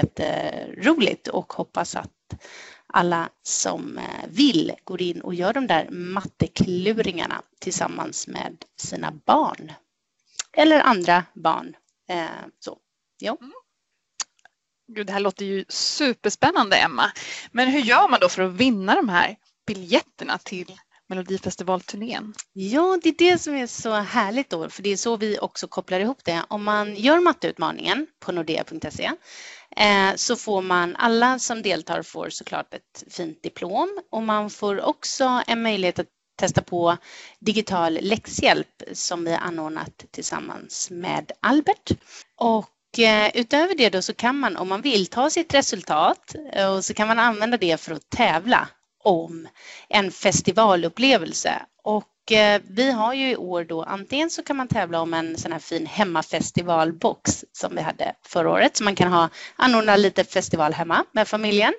och 1.29 1.53
hoppas 1.53 1.95
att 1.95 2.09
alla 2.93 3.29
som 3.43 3.97
eh, 3.97 4.27
vill 4.27 4.73
går 4.83 5.01
in 5.01 5.21
och 5.21 5.35
gör 5.35 5.53
de 5.53 5.67
där 5.67 5.89
mattekluringarna 5.89 7.41
tillsammans 7.59 8.27
med 8.27 8.65
sina 8.77 9.11
barn. 9.25 9.71
Eller 10.53 10.81
andra 10.81 11.23
barn. 11.33 11.75
Eh, 12.09 12.25
så, 12.59 12.77
ja. 13.17 13.37
Mm. 13.41 13.53
Gud, 14.87 15.07
det 15.07 15.13
här 15.13 15.19
låter 15.19 15.45
ju 15.45 15.65
superspännande 15.69 16.77
Emma. 16.77 17.11
Men 17.51 17.67
hur 17.67 17.79
gör 17.79 18.09
man 18.09 18.19
då 18.19 18.29
för 18.29 18.41
att 18.41 18.53
vinna 18.53 18.95
de 18.95 19.09
här 19.09 19.35
biljetterna 19.67 20.37
till 20.37 20.77
Melodifestivalturnén? 21.07 22.33
Ja, 22.53 22.99
det 23.03 23.09
är 23.09 23.15
det 23.17 23.37
som 23.37 23.55
är 23.55 23.67
så 23.67 23.93
härligt 23.93 24.49
då, 24.49 24.69
för 24.69 24.83
det 24.83 24.89
är 24.89 24.97
så 24.97 25.17
vi 25.17 25.39
också 25.39 25.67
kopplar 25.67 25.99
ihop 25.99 26.23
det. 26.23 26.43
Om 26.47 26.63
man 26.63 26.95
gör 26.95 27.19
matteutmaningen 27.19 28.07
på 28.19 28.31
nordea.se 28.31 29.11
Eh, 29.77 30.15
så 30.15 30.35
får 30.35 30.61
man, 30.61 30.95
alla 30.95 31.39
som 31.39 31.61
deltar 31.61 32.01
får 32.01 32.29
såklart 32.29 32.73
ett 32.73 33.03
fint 33.09 33.43
diplom 33.43 33.99
och 34.11 34.23
man 34.23 34.49
får 34.49 34.81
också 34.81 35.41
en 35.47 35.61
möjlighet 35.61 35.99
att 35.99 36.07
testa 36.39 36.61
på 36.61 36.97
digital 37.39 37.93
läxhjälp 38.01 38.83
som 38.93 39.25
vi 39.25 39.33
anordnat 39.33 40.05
tillsammans 40.11 40.89
med 40.91 41.31
Albert. 41.39 41.91
Och 42.37 42.99
eh, 42.99 43.31
utöver 43.33 43.75
det 43.75 43.89
då 43.89 44.01
så 44.01 44.13
kan 44.13 44.39
man 44.39 44.57
om 44.57 44.69
man 44.69 44.81
vill 44.81 45.07
ta 45.07 45.29
sitt 45.29 45.53
resultat 45.53 46.35
eh, 46.53 46.73
och 46.73 46.85
så 46.85 46.93
kan 46.93 47.07
man 47.07 47.19
använda 47.19 47.57
det 47.57 47.81
för 47.81 47.93
att 47.93 48.09
tävla 48.09 48.67
om 49.03 49.47
en 49.89 50.11
festivalupplevelse. 50.11 51.61
Och 51.83 52.07
Eh, 52.31 52.61
vi 52.69 52.91
har 52.91 53.13
ju 53.13 53.31
i 53.31 53.35
år 53.35 53.63
då 53.63 53.83
antingen 53.83 54.29
så 54.29 54.43
kan 54.43 54.55
man 54.55 54.67
tävla 54.67 55.01
om 55.01 55.13
en 55.13 55.37
sån 55.37 55.51
här 55.51 55.59
fin 55.59 55.85
hemmafestivalbox 55.85 57.45
som 57.51 57.75
vi 57.75 57.81
hade 57.81 58.15
förra 58.25 58.51
året 58.51 58.77
så 58.77 58.83
man 58.83 58.95
kan 58.95 59.11
ha 59.11 59.29
anordna 59.55 59.95
lite 59.95 60.23
festival 60.23 60.73
hemma 60.73 61.05
med 61.11 61.27
familjen 61.27 61.73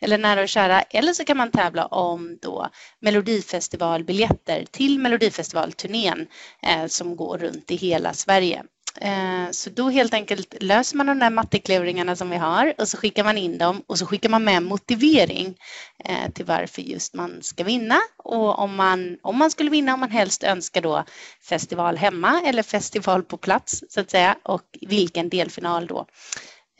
eller 0.00 0.18
nära 0.18 0.42
och 0.42 0.48
kära 0.48 0.82
eller 0.82 1.12
så 1.12 1.24
kan 1.24 1.36
man 1.36 1.50
tävla 1.50 1.86
om 1.86 2.38
då 2.42 2.68
Melodifestivalbiljetter 3.00 4.64
till 4.70 4.98
Melodifestivalturnén 4.98 6.26
eh, 6.62 6.86
som 6.86 7.16
går 7.16 7.38
runt 7.38 7.70
i 7.70 7.76
hela 7.76 8.12
Sverige. 8.12 8.62
Eh, 9.00 9.50
så 9.50 9.70
då 9.70 9.90
helt 9.90 10.14
enkelt 10.14 10.54
löser 10.60 10.96
man 10.96 11.06
de 11.06 11.18
där 11.18 11.30
mattekluringarna 11.30 12.16
som 12.16 12.30
vi 12.30 12.36
har 12.36 12.74
och 12.78 12.88
så 12.88 12.96
skickar 12.96 13.24
man 13.24 13.38
in 13.38 13.58
dem 13.58 13.82
och 13.86 13.98
så 13.98 14.06
skickar 14.06 14.28
man 14.28 14.44
med 14.44 14.62
motivering 14.62 15.56
eh, 16.04 16.30
till 16.32 16.44
varför 16.44 16.82
just 16.82 17.14
man 17.14 17.42
ska 17.42 17.64
vinna 17.64 17.98
och 18.16 18.58
om 18.58 18.76
man, 18.76 19.18
om 19.22 19.38
man 19.38 19.50
skulle 19.50 19.70
vinna 19.70 19.94
om 19.94 20.00
man 20.00 20.10
helst 20.10 20.44
önskar 20.44 20.80
då 20.80 21.04
festival 21.48 21.96
hemma 21.96 22.42
eller 22.44 22.62
festival 22.62 23.22
på 23.22 23.36
plats 23.36 23.84
så 23.88 24.00
att 24.00 24.10
säga 24.10 24.36
och 24.42 24.78
vilken 24.80 25.28
delfinal 25.28 25.86
då. 25.86 26.06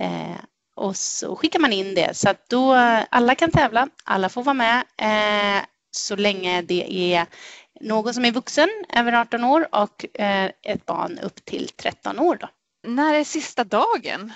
Eh, 0.00 0.36
och 0.76 0.96
så 0.96 1.36
skickar 1.36 1.60
man 1.60 1.72
in 1.72 1.94
det 1.94 2.16
så 2.16 2.30
att 2.30 2.48
då 2.48 2.72
alla 3.10 3.34
kan 3.34 3.50
tävla, 3.50 3.88
alla 4.04 4.28
får 4.28 4.42
vara 4.42 4.54
med 4.54 4.84
eh, 4.98 5.64
så 5.90 6.16
länge 6.16 6.62
det 6.62 7.14
är 7.14 7.26
någon 7.80 8.14
som 8.14 8.24
är 8.24 8.32
vuxen, 8.32 8.68
över 8.96 9.12
18 9.12 9.44
år 9.44 9.68
och 9.72 10.20
eh, 10.20 10.50
ett 10.62 10.86
barn 10.86 11.18
upp 11.18 11.44
till 11.44 11.68
13 11.68 12.18
år. 12.18 12.36
Då. 12.40 12.48
När 12.86 13.14
är 13.14 13.24
sista 13.24 13.64
dagen? 13.64 14.32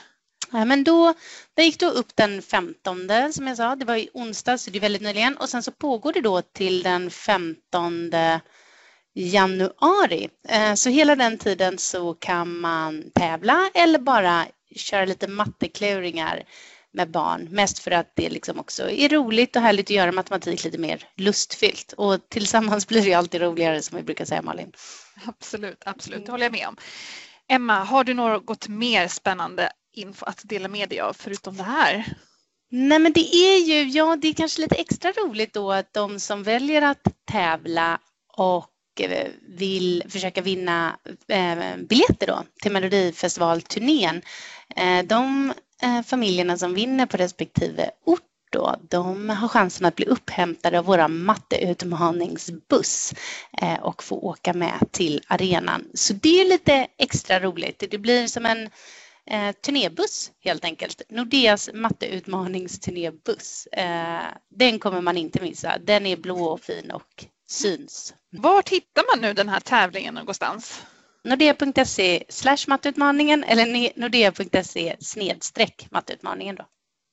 Ja, 0.53 0.65
men 0.65 0.85
då, 0.85 1.15
det 1.55 1.63
gick 1.63 1.81
då 1.81 1.91
upp 1.91 2.17
den 2.17 2.43
15 2.43 3.09
som 3.33 3.47
jag 3.47 3.57
sa, 3.57 3.77
det 3.77 3.85
var 3.85 3.97
i 3.97 4.09
onsdag 4.15 4.59
så 4.59 4.71
det 4.71 4.79
är 4.79 4.81
väldigt 4.81 5.03
nyligen 5.03 5.37
och 5.37 5.49
sen 5.49 5.63
så 5.63 5.73
pågår 5.73 6.13
det 6.13 6.21
då 6.21 6.43
till 6.43 6.83
den 6.83 7.11
15 7.11 8.11
januari. 9.15 10.29
Eh, 10.49 10.75
så 10.75 10.91
hela 10.91 11.17
den 11.17 11.39
tiden 11.39 11.79
så 11.79 12.15
kan 12.15 12.61
man 12.61 13.11
tävla 13.15 13.71
eller 13.75 13.99
bara 13.99 14.47
köra 14.77 15.05
lite 15.05 15.29
mattekluringar 15.29 16.45
med 16.93 17.11
barn. 17.11 17.49
Mest 17.51 17.79
för 17.79 17.91
att 17.91 18.13
det 18.17 18.31
liksom 18.31 18.59
också 18.59 18.91
är 18.91 19.09
roligt 19.09 19.57
och 19.57 19.63
härligt 19.63 19.87
att 19.87 19.91
göra 19.91 20.13
matematik 20.13 20.65
lite 20.65 20.79
mer 20.79 21.09
lustfyllt. 21.17 21.93
Och 21.93 22.29
tillsammans 22.29 22.87
blir 22.89 23.03
det 23.03 23.15
alltid 23.15 23.41
roligare 23.41 23.83
som 23.83 23.97
vi 23.97 24.03
brukar 24.03 24.25
säga 24.25 24.43
Malin. 24.43 24.73
Absolut, 25.27 25.83
absolut, 25.87 26.27
det 26.27 26.33
håller 26.33 26.45
jag 26.45 26.53
med 26.53 26.69
om. 26.69 26.77
Emma, 27.49 27.85
har 27.85 28.05
du 28.05 28.15
något 28.15 28.69
mer 28.69 29.09
spännande 29.09 29.73
info 29.93 30.27
att 30.27 30.41
dela 30.45 30.69
med 30.69 30.89
dig 30.89 31.01
av 31.01 31.13
förutom 31.13 31.57
det 31.57 31.63
här? 31.63 32.05
Nej 32.71 32.99
men 32.99 33.13
det 33.13 33.35
är 33.35 33.59
ju, 33.59 33.83
ja 33.83 34.17
det 34.17 34.29
är 34.29 34.33
kanske 34.33 34.61
lite 34.61 34.75
extra 34.75 35.13
roligt 35.13 35.55
då 35.55 35.73
att 35.73 35.93
de 35.93 36.21
som 36.21 36.43
väljer 36.43 36.83
att 36.83 37.03
tävla 37.31 38.01
och 38.37 38.71
eh, 39.01 39.29
vill 39.49 40.03
försöka 40.09 40.43
vinna 40.43 40.99
eh, 41.29 41.77
biljetter 41.89 42.27
då 42.27 42.45
till 42.63 42.73
Melodifestivalturnén. 42.73 44.23
Eh, 44.77 45.05
de 45.05 45.53
Eh, 45.83 46.03
familjerna 46.03 46.59
som 46.59 46.75
vinner 46.75 47.07
på 47.07 47.17
respektive 47.17 47.91
ort 48.05 48.23
då, 48.53 48.77
de 48.89 49.31
har 49.31 49.49
chansen 49.49 49.87
att 49.87 49.97
bli 49.97 50.07
upphämtade 50.07 50.79
av 50.79 50.85
vår 50.85 51.09
matteutmaningsbuss 51.09 53.15
eh, 53.63 53.81
och 53.81 54.03
få 54.03 54.17
åka 54.17 54.53
med 54.53 54.89
till 54.91 55.23
arenan. 55.27 55.89
Så 55.95 56.13
det 56.13 56.41
är 56.41 56.49
lite 56.49 56.87
extra 56.99 57.41
roligt. 57.41 57.85
Det 57.91 57.99
blir 57.99 58.27
som 58.27 58.47
en 58.47 58.71
eh, 59.27 59.53
turnébuss 59.53 60.31
helt 60.41 60.65
enkelt. 60.65 61.03
Nordeas 61.09 61.71
matteutmaningsturnébuss. 61.75 63.67
Eh, 63.67 64.25
den 64.49 64.79
kommer 64.79 65.01
man 65.01 65.17
inte 65.17 65.43
missa. 65.43 65.79
Den 65.79 66.07
är 66.07 66.17
blå 66.17 66.45
och 66.45 66.61
fin 66.61 66.91
och 66.91 67.25
syns. 67.49 68.15
Var 68.31 68.63
hittar 68.71 69.17
man 69.17 69.23
nu 69.23 69.35
den 69.35 69.49
här 69.49 69.61
tävlingen 69.61 70.15
någonstans? 70.15 70.83
Nordea.se 71.25 72.25
slash 72.29 72.59
matteutmaningen 72.67 73.45
eller 73.45 73.99
nordea.se 74.01 74.97
snedstreck 75.01 75.87
matteutmaningen. 75.91 76.57
Då. 76.57 76.65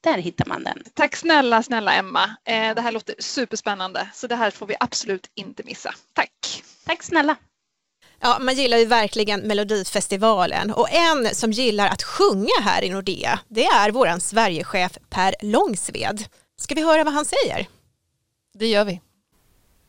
Där 0.04 0.18
hittar 0.18 0.46
man 0.46 0.64
den. 0.64 0.84
Tack 0.94 1.16
snälla, 1.16 1.64
snälla 1.64 1.94
Emma. 1.94 2.24
Eh, 2.46 2.76
det 2.76 2.82
här 2.82 2.92
låter 2.92 3.16
superspännande 3.20 4.10
så 4.14 4.28
det 4.28 4.36
här 4.36 4.52
får 4.52 4.68
vi 4.68 4.76
absolut 4.80 5.32
inte 5.36 5.64
missa. 5.64 5.94
Tack! 6.14 6.64
Tack 6.86 7.04
snälla! 7.04 7.36
Ja, 8.20 8.38
man 8.40 8.56
gillar 8.56 8.78
ju 8.78 8.86
verkligen 8.86 9.40
Melodifestivalen 9.40 10.72
och 10.72 10.92
en 10.92 11.36
som 11.36 11.52
gillar 11.52 11.88
att 11.88 12.04
sjunga 12.04 12.62
här 12.62 12.84
i 12.84 12.90
Nordea, 12.90 13.40
det 13.48 13.66
är 13.66 13.92
våran 13.92 14.22
Sverigechef 14.22 14.98
Per 15.10 15.36
Långsved. 15.42 16.24
Ska 16.62 16.76
vi 16.76 16.82
höra 16.84 17.04
vad 17.04 17.14
han 17.14 17.26
säger? 17.26 17.68
Det 18.54 18.68
gör 18.68 18.86
vi. 18.86 19.02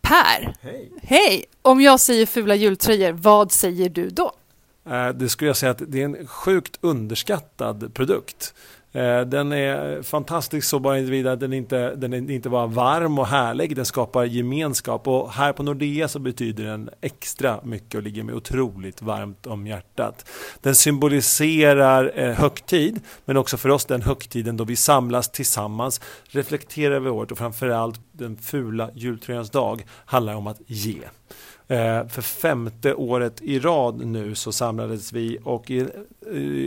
Per! 0.03 0.55
Hej! 0.63 0.93
Hej! 1.03 1.45
Om 1.63 1.81
jag 1.81 2.01
säger 2.01 2.27
fula 2.27 2.55
jultröjor, 2.55 3.13
vad 3.13 3.53
säger 3.53 3.89
du 3.89 4.09
då? 4.09 4.33
Eh, 4.91 5.09
det 5.09 5.29
skulle 5.29 5.49
jag 5.49 5.57
säga 5.57 5.73
att 5.73 5.83
det 5.87 6.01
är 6.01 6.05
en 6.05 6.27
sjukt 6.27 6.79
underskattad 6.81 7.95
produkt. 7.95 8.55
Eh, 8.93 9.21
den 9.21 9.53
är 9.53 10.03
fantastisk 10.03 10.69
så 10.69 10.79
bara 10.79 11.01
vidare 11.01 11.37
den 11.37 11.53
är 11.53 11.57
inte, 11.57 11.95
den 11.95 12.13
är 12.13 12.31
inte 12.31 12.49
bara 12.49 12.67
varm 12.67 13.19
och 13.19 13.27
härlig, 13.27 13.77
den 13.77 13.85
skapar 13.85 14.25
gemenskap 14.25 15.09
och 15.09 15.33
här 15.33 15.53
på 15.53 15.63
Nordea 15.63 16.09
så 16.09 16.19
betyder 16.19 16.65
den 16.65 16.91
extra 17.01 17.61
mycket 17.65 17.95
och 17.95 18.03
ligger 18.03 18.23
mig 18.23 18.35
otroligt 18.35 19.03
varmt 19.03 19.47
om 19.47 19.67
hjärtat. 19.67 20.31
Den 20.63 20.75
symboliserar 20.75 22.13
eh, 22.15 22.35
högtid 22.35 23.01
men 23.25 23.37
också 23.37 23.57
för 23.57 23.69
oss 23.69 23.85
den 23.85 24.03
högtiden 24.03 24.57
då 24.57 24.65
vi 24.65 24.77
samlas 24.77 25.31
tillsammans, 25.31 26.01
reflekterar 26.29 26.95
över 26.95 27.11
året 27.11 27.33
och 27.33 27.39
framförallt 27.39 28.01
den 28.13 28.37
fula 28.37 28.91
jultröjans 28.95 29.51
dag 29.51 29.85
handlar 30.05 30.35
om 30.35 30.47
att 30.47 30.61
ge. 30.67 30.99
Eh, 31.71 32.09
för 32.09 32.23
femte 32.23 32.95
året 32.95 33.43
i 33.43 33.59
rad 33.59 34.07
nu 34.07 34.35
så 34.35 34.53
samlades 34.53 35.13
vi 35.13 35.39
och 35.45 35.71
i, 35.71 35.87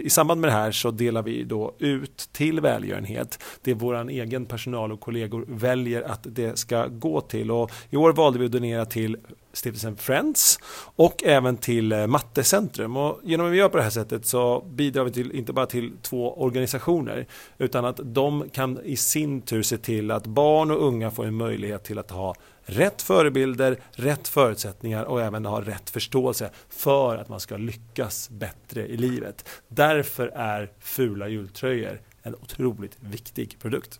i 0.03 0.09
samband 0.09 0.41
med 0.41 0.47
det 0.47 0.53
här 0.53 0.71
så 0.71 0.91
delar 0.91 1.23
vi 1.23 1.43
då 1.43 1.75
ut 1.79 2.29
till 2.31 2.59
välgörenhet. 2.59 3.43
Det 3.61 3.73
vår 3.73 4.09
egen 4.09 4.45
personal 4.45 4.91
och 4.91 4.99
kollegor 4.99 5.45
väljer 5.47 6.01
att 6.01 6.19
det 6.23 6.59
ska 6.59 6.87
gå 6.87 7.21
till. 7.21 7.51
Och 7.51 7.71
I 7.89 7.97
år 7.97 8.13
valde 8.13 8.39
vi 8.39 8.45
att 8.45 8.51
donera 8.51 8.85
till 8.85 9.17
stiftelsen 9.53 9.95
Friends 9.95 10.59
och 10.95 11.23
även 11.23 11.57
till 11.57 11.91
eh, 11.91 12.07
Mattecentrum. 12.07 12.97
Och 12.97 13.19
genom 13.23 13.45
att 13.45 13.53
vi 13.53 13.57
gör 13.57 13.69
på 13.69 13.77
det 13.77 13.83
här 13.83 13.89
sättet 13.89 14.25
så 14.25 14.65
bidrar 14.67 15.03
vi 15.03 15.11
till, 15.11 15.31
inte 15.31 15.53
bara 15.53 15.65
till 15.65 15.91
två 16.01 16.41
organisationer 16.41 17.27
utan 17.57 17.85
att 17.85 17.99
de 18.03 18.49
kan 18.49 18.79
i 18.83 18.95
sin 18.95 19.41
tur 19.41 19.61
se 19.61 19.77
till 19.77 20.11
att 20.11 20.27
barn 20.27 20.71
och 20.71 20.87
unga 20.87 21.11
får 21.11 21.25
en 21.25 21.35
möjlighet 21.35 21.83
till 21.83 21.99
att 21.99 22.11
ha 22.11 22.35
rätt 22.65 23.01
förebilder, 23.01 23.77
rätt 23.91 24.27
förutsättningar 24.27 25.03
och 25.03 25.21
även 25.21 25.45
ha 25.45 25.61
rätt 25.61 25.89
förståelse 25.89 26.51
för 26.69 27.17
att 27.17 27.29
man 27.29 27.39
ska 27.39 27.57
lyckas 27.57 28.29
bättre 28.29 28.87
i 28.87 28.97
livet. 28.97 29.49
Därför 29.67 30.27
är 30.27 30.71
fula 30.79 31.27
jultröjor 31.27 32.01
en 32.23 32.35
otroligt 32.35 32.97
viktig 32.99 33.59
produkt. 33.59 33.99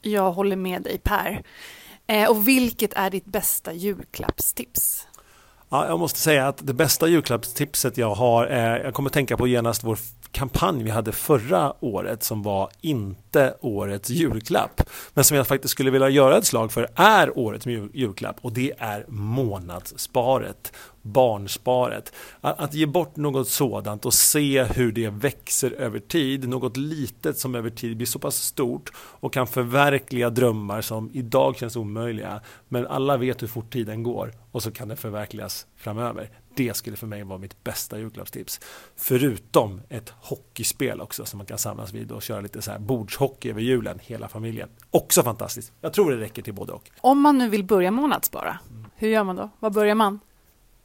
Jag 0.00 0.32
håller 0.32 0.56
med 0.56 0.82
dig 0.82 0.98
Per. 0.98 1.42
Eh, 2.06 2.30
och 2.30 2.48
vilket 2.48 2.92
är 2.92 3.10
ditt 3.10 3.24
bästa 3.24 3.72
julklappstips? 3.72 5.06
Ja, 5.70 5.86
jag 5.86 5.98
måste 5.98 6.18
säga 6.18 6.48
att 6.48 6.66
det 6.66 6.74
bästa 6.74 7.08
julklappstipset 7.08 7.98
jag 7.98 8.14
har 8.14 8.46
är, 8.46 8.84
jag 8.84 8.94
kommer 8.94 9.10
tänka 9.10 9.36
på 9.36 9.46
genast 9.46 9.84
vår 9.84 9.98
kampanj 10.32 10.82
vi 10.82 10.90
hade 10.90 11.12
förra 11.12 11.84
året 11.84 12.22
som 12.22 12.42
var 12.42 12.70
inte 12.80 13.54
årets 13.60 14.10
julklapp. 14.10 14.82
Men 15.14 15.24
som 15.24 15.36
jag 15.36 15.46
faktiskt 15.46 15.72
skulle 15.72 15.90
vilja 15.90 16.08
göra 16.08 16.36
ett 16.38 16.46
slag 16.46 16.72
för 16.72 16.88
är 16.94 17.38
årets 17.38 17.66
julklapp 17.92 18.36
och 18.40 18.52
det 18.52 18.72
är 18.78 19.04
månadssparet 19.08 20.72
barnsparet. 21.02 22.12
Att, 22.40 22.60
att 22.60 22.74
ge 22.74 22.86
bort 22.86 23.16
något 23.16 23.48
sådant 23.48 24.06
och 24.06 24.14
se 24.14 24.64
hur 24.64 24.92
det 24.92 25.10
växer 25.10 25.70
över 25.70 25.98
tid, 25.98 26.48
något 26.48 26.76
litet 26.76 27.38
som 27.38 27.54
över 27.54 27.70
tid 27.70 27.96
blir 27.96 28.06
så 28.06 28.18
pass 28.18 28.36
stort 28.36 28.90
och 28.96 29.32
kan 29.32 29.46
förverkliga 29.46 30.30
drömmar 30.30 30.80
som 30.80 31.10
idag 31.12 31.56
känns 31.56 31.76
omöjliga. 31.76 32.40
Men 32.68 32.86
alla 32.86 33.16
vet 33.16 33.42
hur 33.42 33.46
fort 33.46 33.72
tiden 33.72 34.02
går 34.02 34.32
och 34.52 34.62
så 34.62 34.70
kan 34.70 34.88
det 34.88 34.96
förverkligas 34.96 35.66
framöver. 35.76 36.30
Det 36.54 36.76
skulle 36.76 36.96
för 36.96 37.06
mig 37.06 37.22
vara 37.24 37.38
mitt 37.38 37.64
bästa 37.64 37.98
julklappstips. 37.98 38.60
Förutom 38.96 39.80
ett 39.88 40.12
hockeyspel 40.20 41.00
också 41.00 41.24
som 41.24 41.38
man 41.38 41.46
kan 41.46 41.58
samlas 41.58 41.92
vid 41.92 42.12
och 42.12 42.22
köra 42.22 42.40
lite 42.40 42.62
så 42.62 42.70
här 42.70 42.78
bordshockey 42.78 43.50
över 43.50 43.60
julen, 43.60 43.98
hela 44.02 44.28
familjen. 44.28 44.68
Också 44.90 45.22
fantastiskt. 45.22 45.72
Jag 45.80 45.92
tror 45.92 46.10
det 46.10 46.16
räcker 46.16 46.42
till 46.42 46.54
både 46.54 46.72
och. 46.72 46.90
Om 47.00 47.20
man 47.20 47.38
nu 47.38 47.48
vill 47.48 47.64
börja 47.64 47.90
månadsspara, 47.90 48.58
hur 48.96 49.08
gör 49.08 49.24
man 49.24 49.36
då? 49.36 49.50
Var 49.58 49.70
börjar 49.70 49.94
man? 49.94 50.20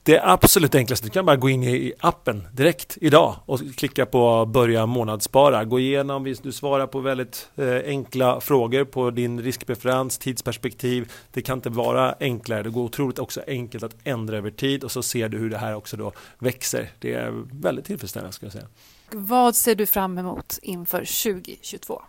Det 0.06 0.22
absolut 0.24 0.76
enklaste, 0.76 1.08
du 1.08 1.12
kan 1.12 1.26
bara 1.26 1.36
gå 1.36 1.50
in 1.50 1.64
i 1.64 1.94
appen 2.00 2.48
direkt 2.52 2.98
idag 3.02 3.36
och 3.46 3.60
klicka 3.76 4.06
på 4.06 4.46
börja 4.46 4.86
månadsspara. 4.86 5.66
Gå 5.66 5.80
igenom, 5.80 6.36
du 6.44 6.52
svarar 6.52 6.88
på 6.88 7.00
väldigt 7.00 7.50
eh, 7.56 7.78
enkla 7.86 8.42
frågor 8.42 8.84
på 8.84 9.12
din 9.12 9.42
riskpreferens, 9.42 10.18
tidsperspektiv. 10.18 11.12
Det 11.32 11.42
kan 11.42 11.58
inte 11.58 11.70
vara 11.70 12.16
enklare, 12.20 12.64
det 12.64 12.70
går 12.70 12.84
otroligt 12.84 13.20
också 13.20 13.42
enkelt 13.48 13.84
att 13.84 13.96
ändra 14.04 14.38
över 14.38 14.52
tid 14.52 14.84
och 14.84 14.92
så 14.92 15.04
ser 15.04 15.30
du 15.30 15.38
hur 15.38 15.50
det 15.50 15.58
här 15.58 15.76
också 15.76 15.98
då 15.98 16.12
växer. 16.40 16.90
Det 17.00 17.14
är 17.14 17.32
väldigt 17.62 17.86
tillfredsställande 17.86 18.34
ska 18.34 18.46
jag 18.46 18.54
säga. 18.54 18.68
Vad 19.12 19.56
ser 19.56 19.76
du 19.76 19.86
fram 19.86 20.18
emot 20.18 20.60
inför 20.62 21.00
2022? 21.00 22.02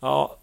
Ja, 0.00 0.36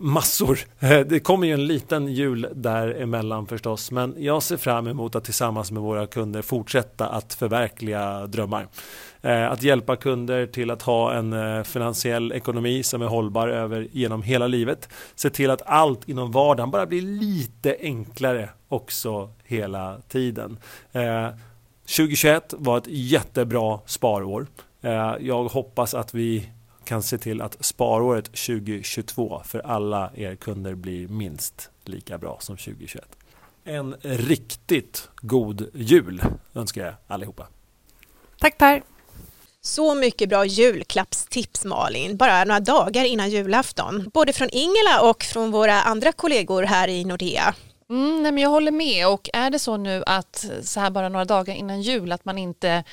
massor. 0.00 0.58
Eh, 0.80 1.00
det 1.00 1.20
kommer 1.20 1.46
ju 1.46 1.52
en 1.52 1.66
liten 1.66 2.08
jul 2.08 2.48
däremellan 2.54 3.46
förstås, 3.46 3.90
men 3.90 4.14
jag 4.18 4.42
ser 4.42 4.56
fram 4.56 4.86
emot 4.86 5.14
att 5.14 5.24
tillsammans 5.24 5.70
med 5.70 5.82
våra 5.82 6.06
kunder 6.06 6.42
fortsätta 6.42 7.08
att 7.08 7.34
förverkliga 7.34 8.26
drömmar. 8.26 8.66
Eh, 9.22 9.50
att 9.50 9.62
hjälpa 9.62 9.96
kunder 9.96 10.46
till 10.46 10.70
att 10.70 10.82
ha 10.82 11.14
en 11.14 11.32
eh, 11.32 11.62
finansiell 11.62 12.32
ekonomi 12.32 12.82
som 12.82 13.02
är 13.02 13.06
hållbar 13.06 13.48
över 13.48 13.88
genom 13.92 14.22
hela 14.22 14.46
livet. 14.46 14.88
Se 15.14 15.30
till 15.30 15.50
att 15.50 15.62
allt 15.66 16.08
inom 16.08 16.32
vardagen 16.32 16.70
bara 16.70 16.86
blir 16.86 17.02
lite 17.02 17.76
enklare 17.80 18.50
också 18.68 19.30
hela 19.44 19.96
tiden. 20.08 20.58
2021 21.96 22.54
var 22.58 22.78
ett 22.78 22.86
jättebra 22.86 23.80
sparår. 23.86 24.46
Jag 25.20 25.44
hoppas 25.44 25.94
att 25.94 26.14
vi 26.14 26.48
kan 26.88 27.02
se 27.02 27.18
till 27.18 27.40
att 27.40 27.64
sparåret 27.64 28.24
2022 28.24 29.42
för 29.44 29.58
alla 29.58 30.10
er 30.14 30.36
kunder 30.36 30.74
blir 30.74 31.08
minst 31.08 31.70
lika 31.84 32.18
bra 32.18 32.38
som 32.40 32.56
2021. 32.56 33.04
En 33.64 33.96
riktigt 34.02 35.08
god 35.16 35.70
jul 35.74 36.22
önskar 36.54 36.84
jag 36.84 36.94
allihopa. 37.06 37.46
Tack 38.38 38.58
Per! 38.58 38.82
Så 39.60 39.94
mycket 39.94 40.28
bra 40.28 40.44
julklappstips 40.44 41.64
Malin, 41.64 42.16
bara 42.16 42.44
några 42.44 42.60
dagar 42.60 43.04
innan 43.04 43.30
julafton. 43.30 44.10
Både 44.14 44.32
från 44.32 44.48
Ingela 44.52 45.10
och 45.10 45.22
från 45.22 45.50
våra 45.50 45.82
andra 45.82 46.12
kollegor 46.12 46.62
här 46.62 46.88
i 46.88 47.04
Nordea. 47.04 47.54
Mm, 47.90 48.22
nej 48.22 48.32
men 48.32 48.42
jag 48.42 48.50
håller 48.50 48.72
med 48.72 49.08
och 49.08 49.28
är 49.32 49.50
det 49.50 49.58
så 49.58 49.76
nu 49.76 50.02
att 50.06 50.46
så 50.62 50.80
här 50.80 50.90
bara 50.90 51.08
några 51.08 51.24
dagar 51.24 51.54
innan 51.54 51.82
jul 51.82 52.12
att 52.12 52.24
man 52.24 52.38
inte 52.38 52.84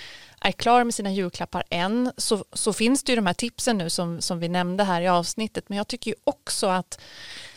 är 0.47 0.51
klar 0.51 0.83
med 0.83 0.93
sina 0.93 1.11
julklappar 1.11 1.63
än 1.69 2.11
så, 2.17 2.45
så 2.53 2.73
finns 2.73 3.03
det 3.03 3.11
ju 3.11 3.15
de 3.15 3.25
här 3.25 3.33
tipsen 3.33 3.77
nu 3.77 3.89
som, 3.89 4.21
som 4.21 4.39
vi 4.39 4.49
nämnde 4.49 4.83
här 4.83 5.01
i 5.01 5.07
avsnittet 5.07 5.69
men 5.69 5.77
jag 5.77 5.87
tycker 5.87 6.11
ju 6.11 6.15
också 6.23 6.67
att 6.67 6.99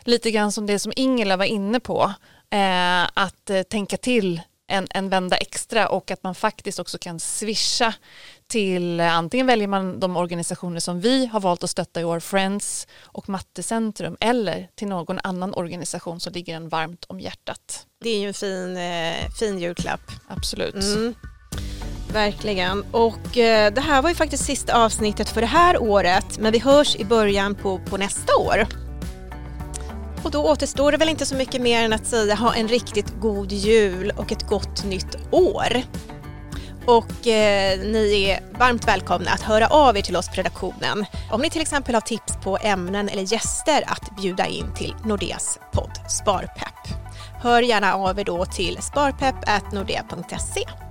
lite 0.01 0.31
grann 0.31 0.53
som 0.53 0.67
det 0.67 0.79
som 0.79 0.93
Ingela 0.97 1.37
var 1.37 1.45
inne 1.45 1.81
på 1.81 2.13
eh, 2.51 3.03
att 3.15 3.51
eh, 3.51 3.63
tänka 3.63 3.97
till 3.97 4.41
en, 4.67 4.87
en 4.91 5.09
vända 5.09 5.37
extra 5.37 5.89
och 5.89 6.11
att 6.11 6.23
man 6.23 6.35
faktiskt 6.35 6.79
också 6.79 6.99
kan 6.99 7.21
swisha 7.21 7.95
till 8.47 9.01
eh, 9.01 9.15
antingen 9.15 9.47
väljer 9.47 9.69
man 9.69 10.01
de 10.01 10.17
organisationer 10.17 10.81
som 10.81 11.01
vi 11.01 11.27
har 11.27 11.41
valt 11.41 11.65
att 11.65 11.71
stötta 11.71 12.01
i 12.01 12.05
år, 12.05 12.21
Friends 12.21 12.87
och 13.03 13.29
Mattecentrum 13.29 14.17
eller 14.21 14.69
till 14.75 14.89
någon 14.89 15.19
annan 15.23 15.55
organisation 15.55 16.21
som 16.21 16.33
ligger 16.33 16.57
en 16.57 16.69
varmt 16.69 17.05
om 17.09 17.21
hjärtat. 17.21 17.87
Det 18.03 18.11
är 18.11 18.21
ju 18.21 18.29
en 18.29 18.35
fin, 18.35 18.77
eh, 18.77 19.31
fin 19.39 19.59
julklapp. 19.59 20.11
Absolut. 20.29 20.75
Mm. 20.75 21.15
Verkligen. 22.13 22.85
Och 22.91 23.39
eh, 23.39 23.73
det 23.73 23.81
här 23.81 24.03
var 24.03 24.09
ju 24.09 24.15
faktiskt 24.15 24.45
sista 24.45 24.85
avsnittet 24.85 25.29
för 25.29 25.41
det 25.41 25.47
här 25.47 25.83
året 25.83 26.39
men 26.39 26.53
vi 26.53 26.59
hörs 26.59 26.97
i 26.97 27.05
början 27.05 27.55
på, 27.55 27.79
på 27.79 27.97
nästa 27.97 28.37
år. 28.37 28.67
Och 30.23 30.31
då 30.31 30.45
återstår 30.45 30.93
det 30.93 30.99
väl 30.99 31.09
inte 31.09 31.27
så 31.27 31.35
mycket 31.35 31.61
mer 31.61 31.83
än 31.83 31.93
att 31.93 32.07
säga 32.07 32.35
ha 32.35 32.55
en 32.55 32.69
riktigt 32.69 33.21
god 33.21 33.53
jul 33.53 34.13
och 34.17 34.33
ett 34.33 34.49
gott 34.49 34.85
nytt 34.85 35.17
år. 35.31 35.83
Och 36.87 37.27
eh, 37.27 37.79
ni 37.79 38.25
är 38.25 38.59
varmt 38.59 38.89
välkomna 38.89 39.31
att 39.31 39.43
höra 39.43 39.67
av 39.67 39.97
er 39.97 40.03
till 40.03 40.17
oss 40.17 40.29
på 40.29 40.35
redaktionen 40.35 41.07
om 41.31 41.41
ni 41.41 41.51
till 41.51 41.63
exempel 41.63 41.95
har 41.95 42.01
tips 42.01 42.37
på 42.45 42.59
ämnen 42.63 43.09
eller 43.09 43.33
gäster 43.33 43.85
att 43.87 44.17
bjuda 44.17 44.47
in 44.47 44.75
till 44.75 44.95
Nordeas 45.05 45.59
podd 45.73 45.91
Sparpepp. 46.09 47.03
Hör 47.43 47.63
gärna 47.63 47.95
av 47.95 48.21
er 48.21 48.25
då 48.25 48.45
till 48.45 48.79
sparpepp.nordea.se. 48.81 50.88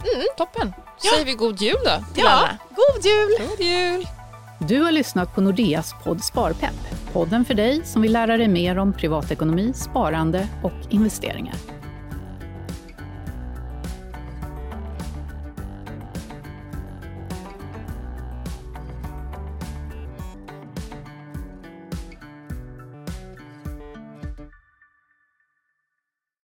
Mm. 0.00 0.26
Toppen. 0.36 0.72
Ja. 1.02 1.10
Säger 1.12 1.24
vi 1.24 1.34
god 1.34 1.60
jul 1.60 1.78
då 1.84 2.14
till 2.14 2.22
ja, 2.24 2.30
alla. 2.30 2.58
God 2.70 3.04
jul! 3.04 3.48
God 3.48 3.66
jul! 3.66 4.06
Du 4.58 4.80
har 4.80 4.92
lyssnat 4.92 5.34
på 5.34 5.40
Nordeas 5.40 5.94
podd 6.04 6.24
Sparpepp. 6.24 7.12
Podden 7.12 7.44
för 7.44 7.54
dig 7.54 7.84
som 7.84 8.02
vill 8.02 8.12
lära 8.12 8.36
dig 8.36 8.48
mer 8.48 8.78
om 8.78 8.92
privatekonomi, 8.92 9.72
sparande 9.74 10.48
och 10.62 10.72
investeringar. 10.90 11.77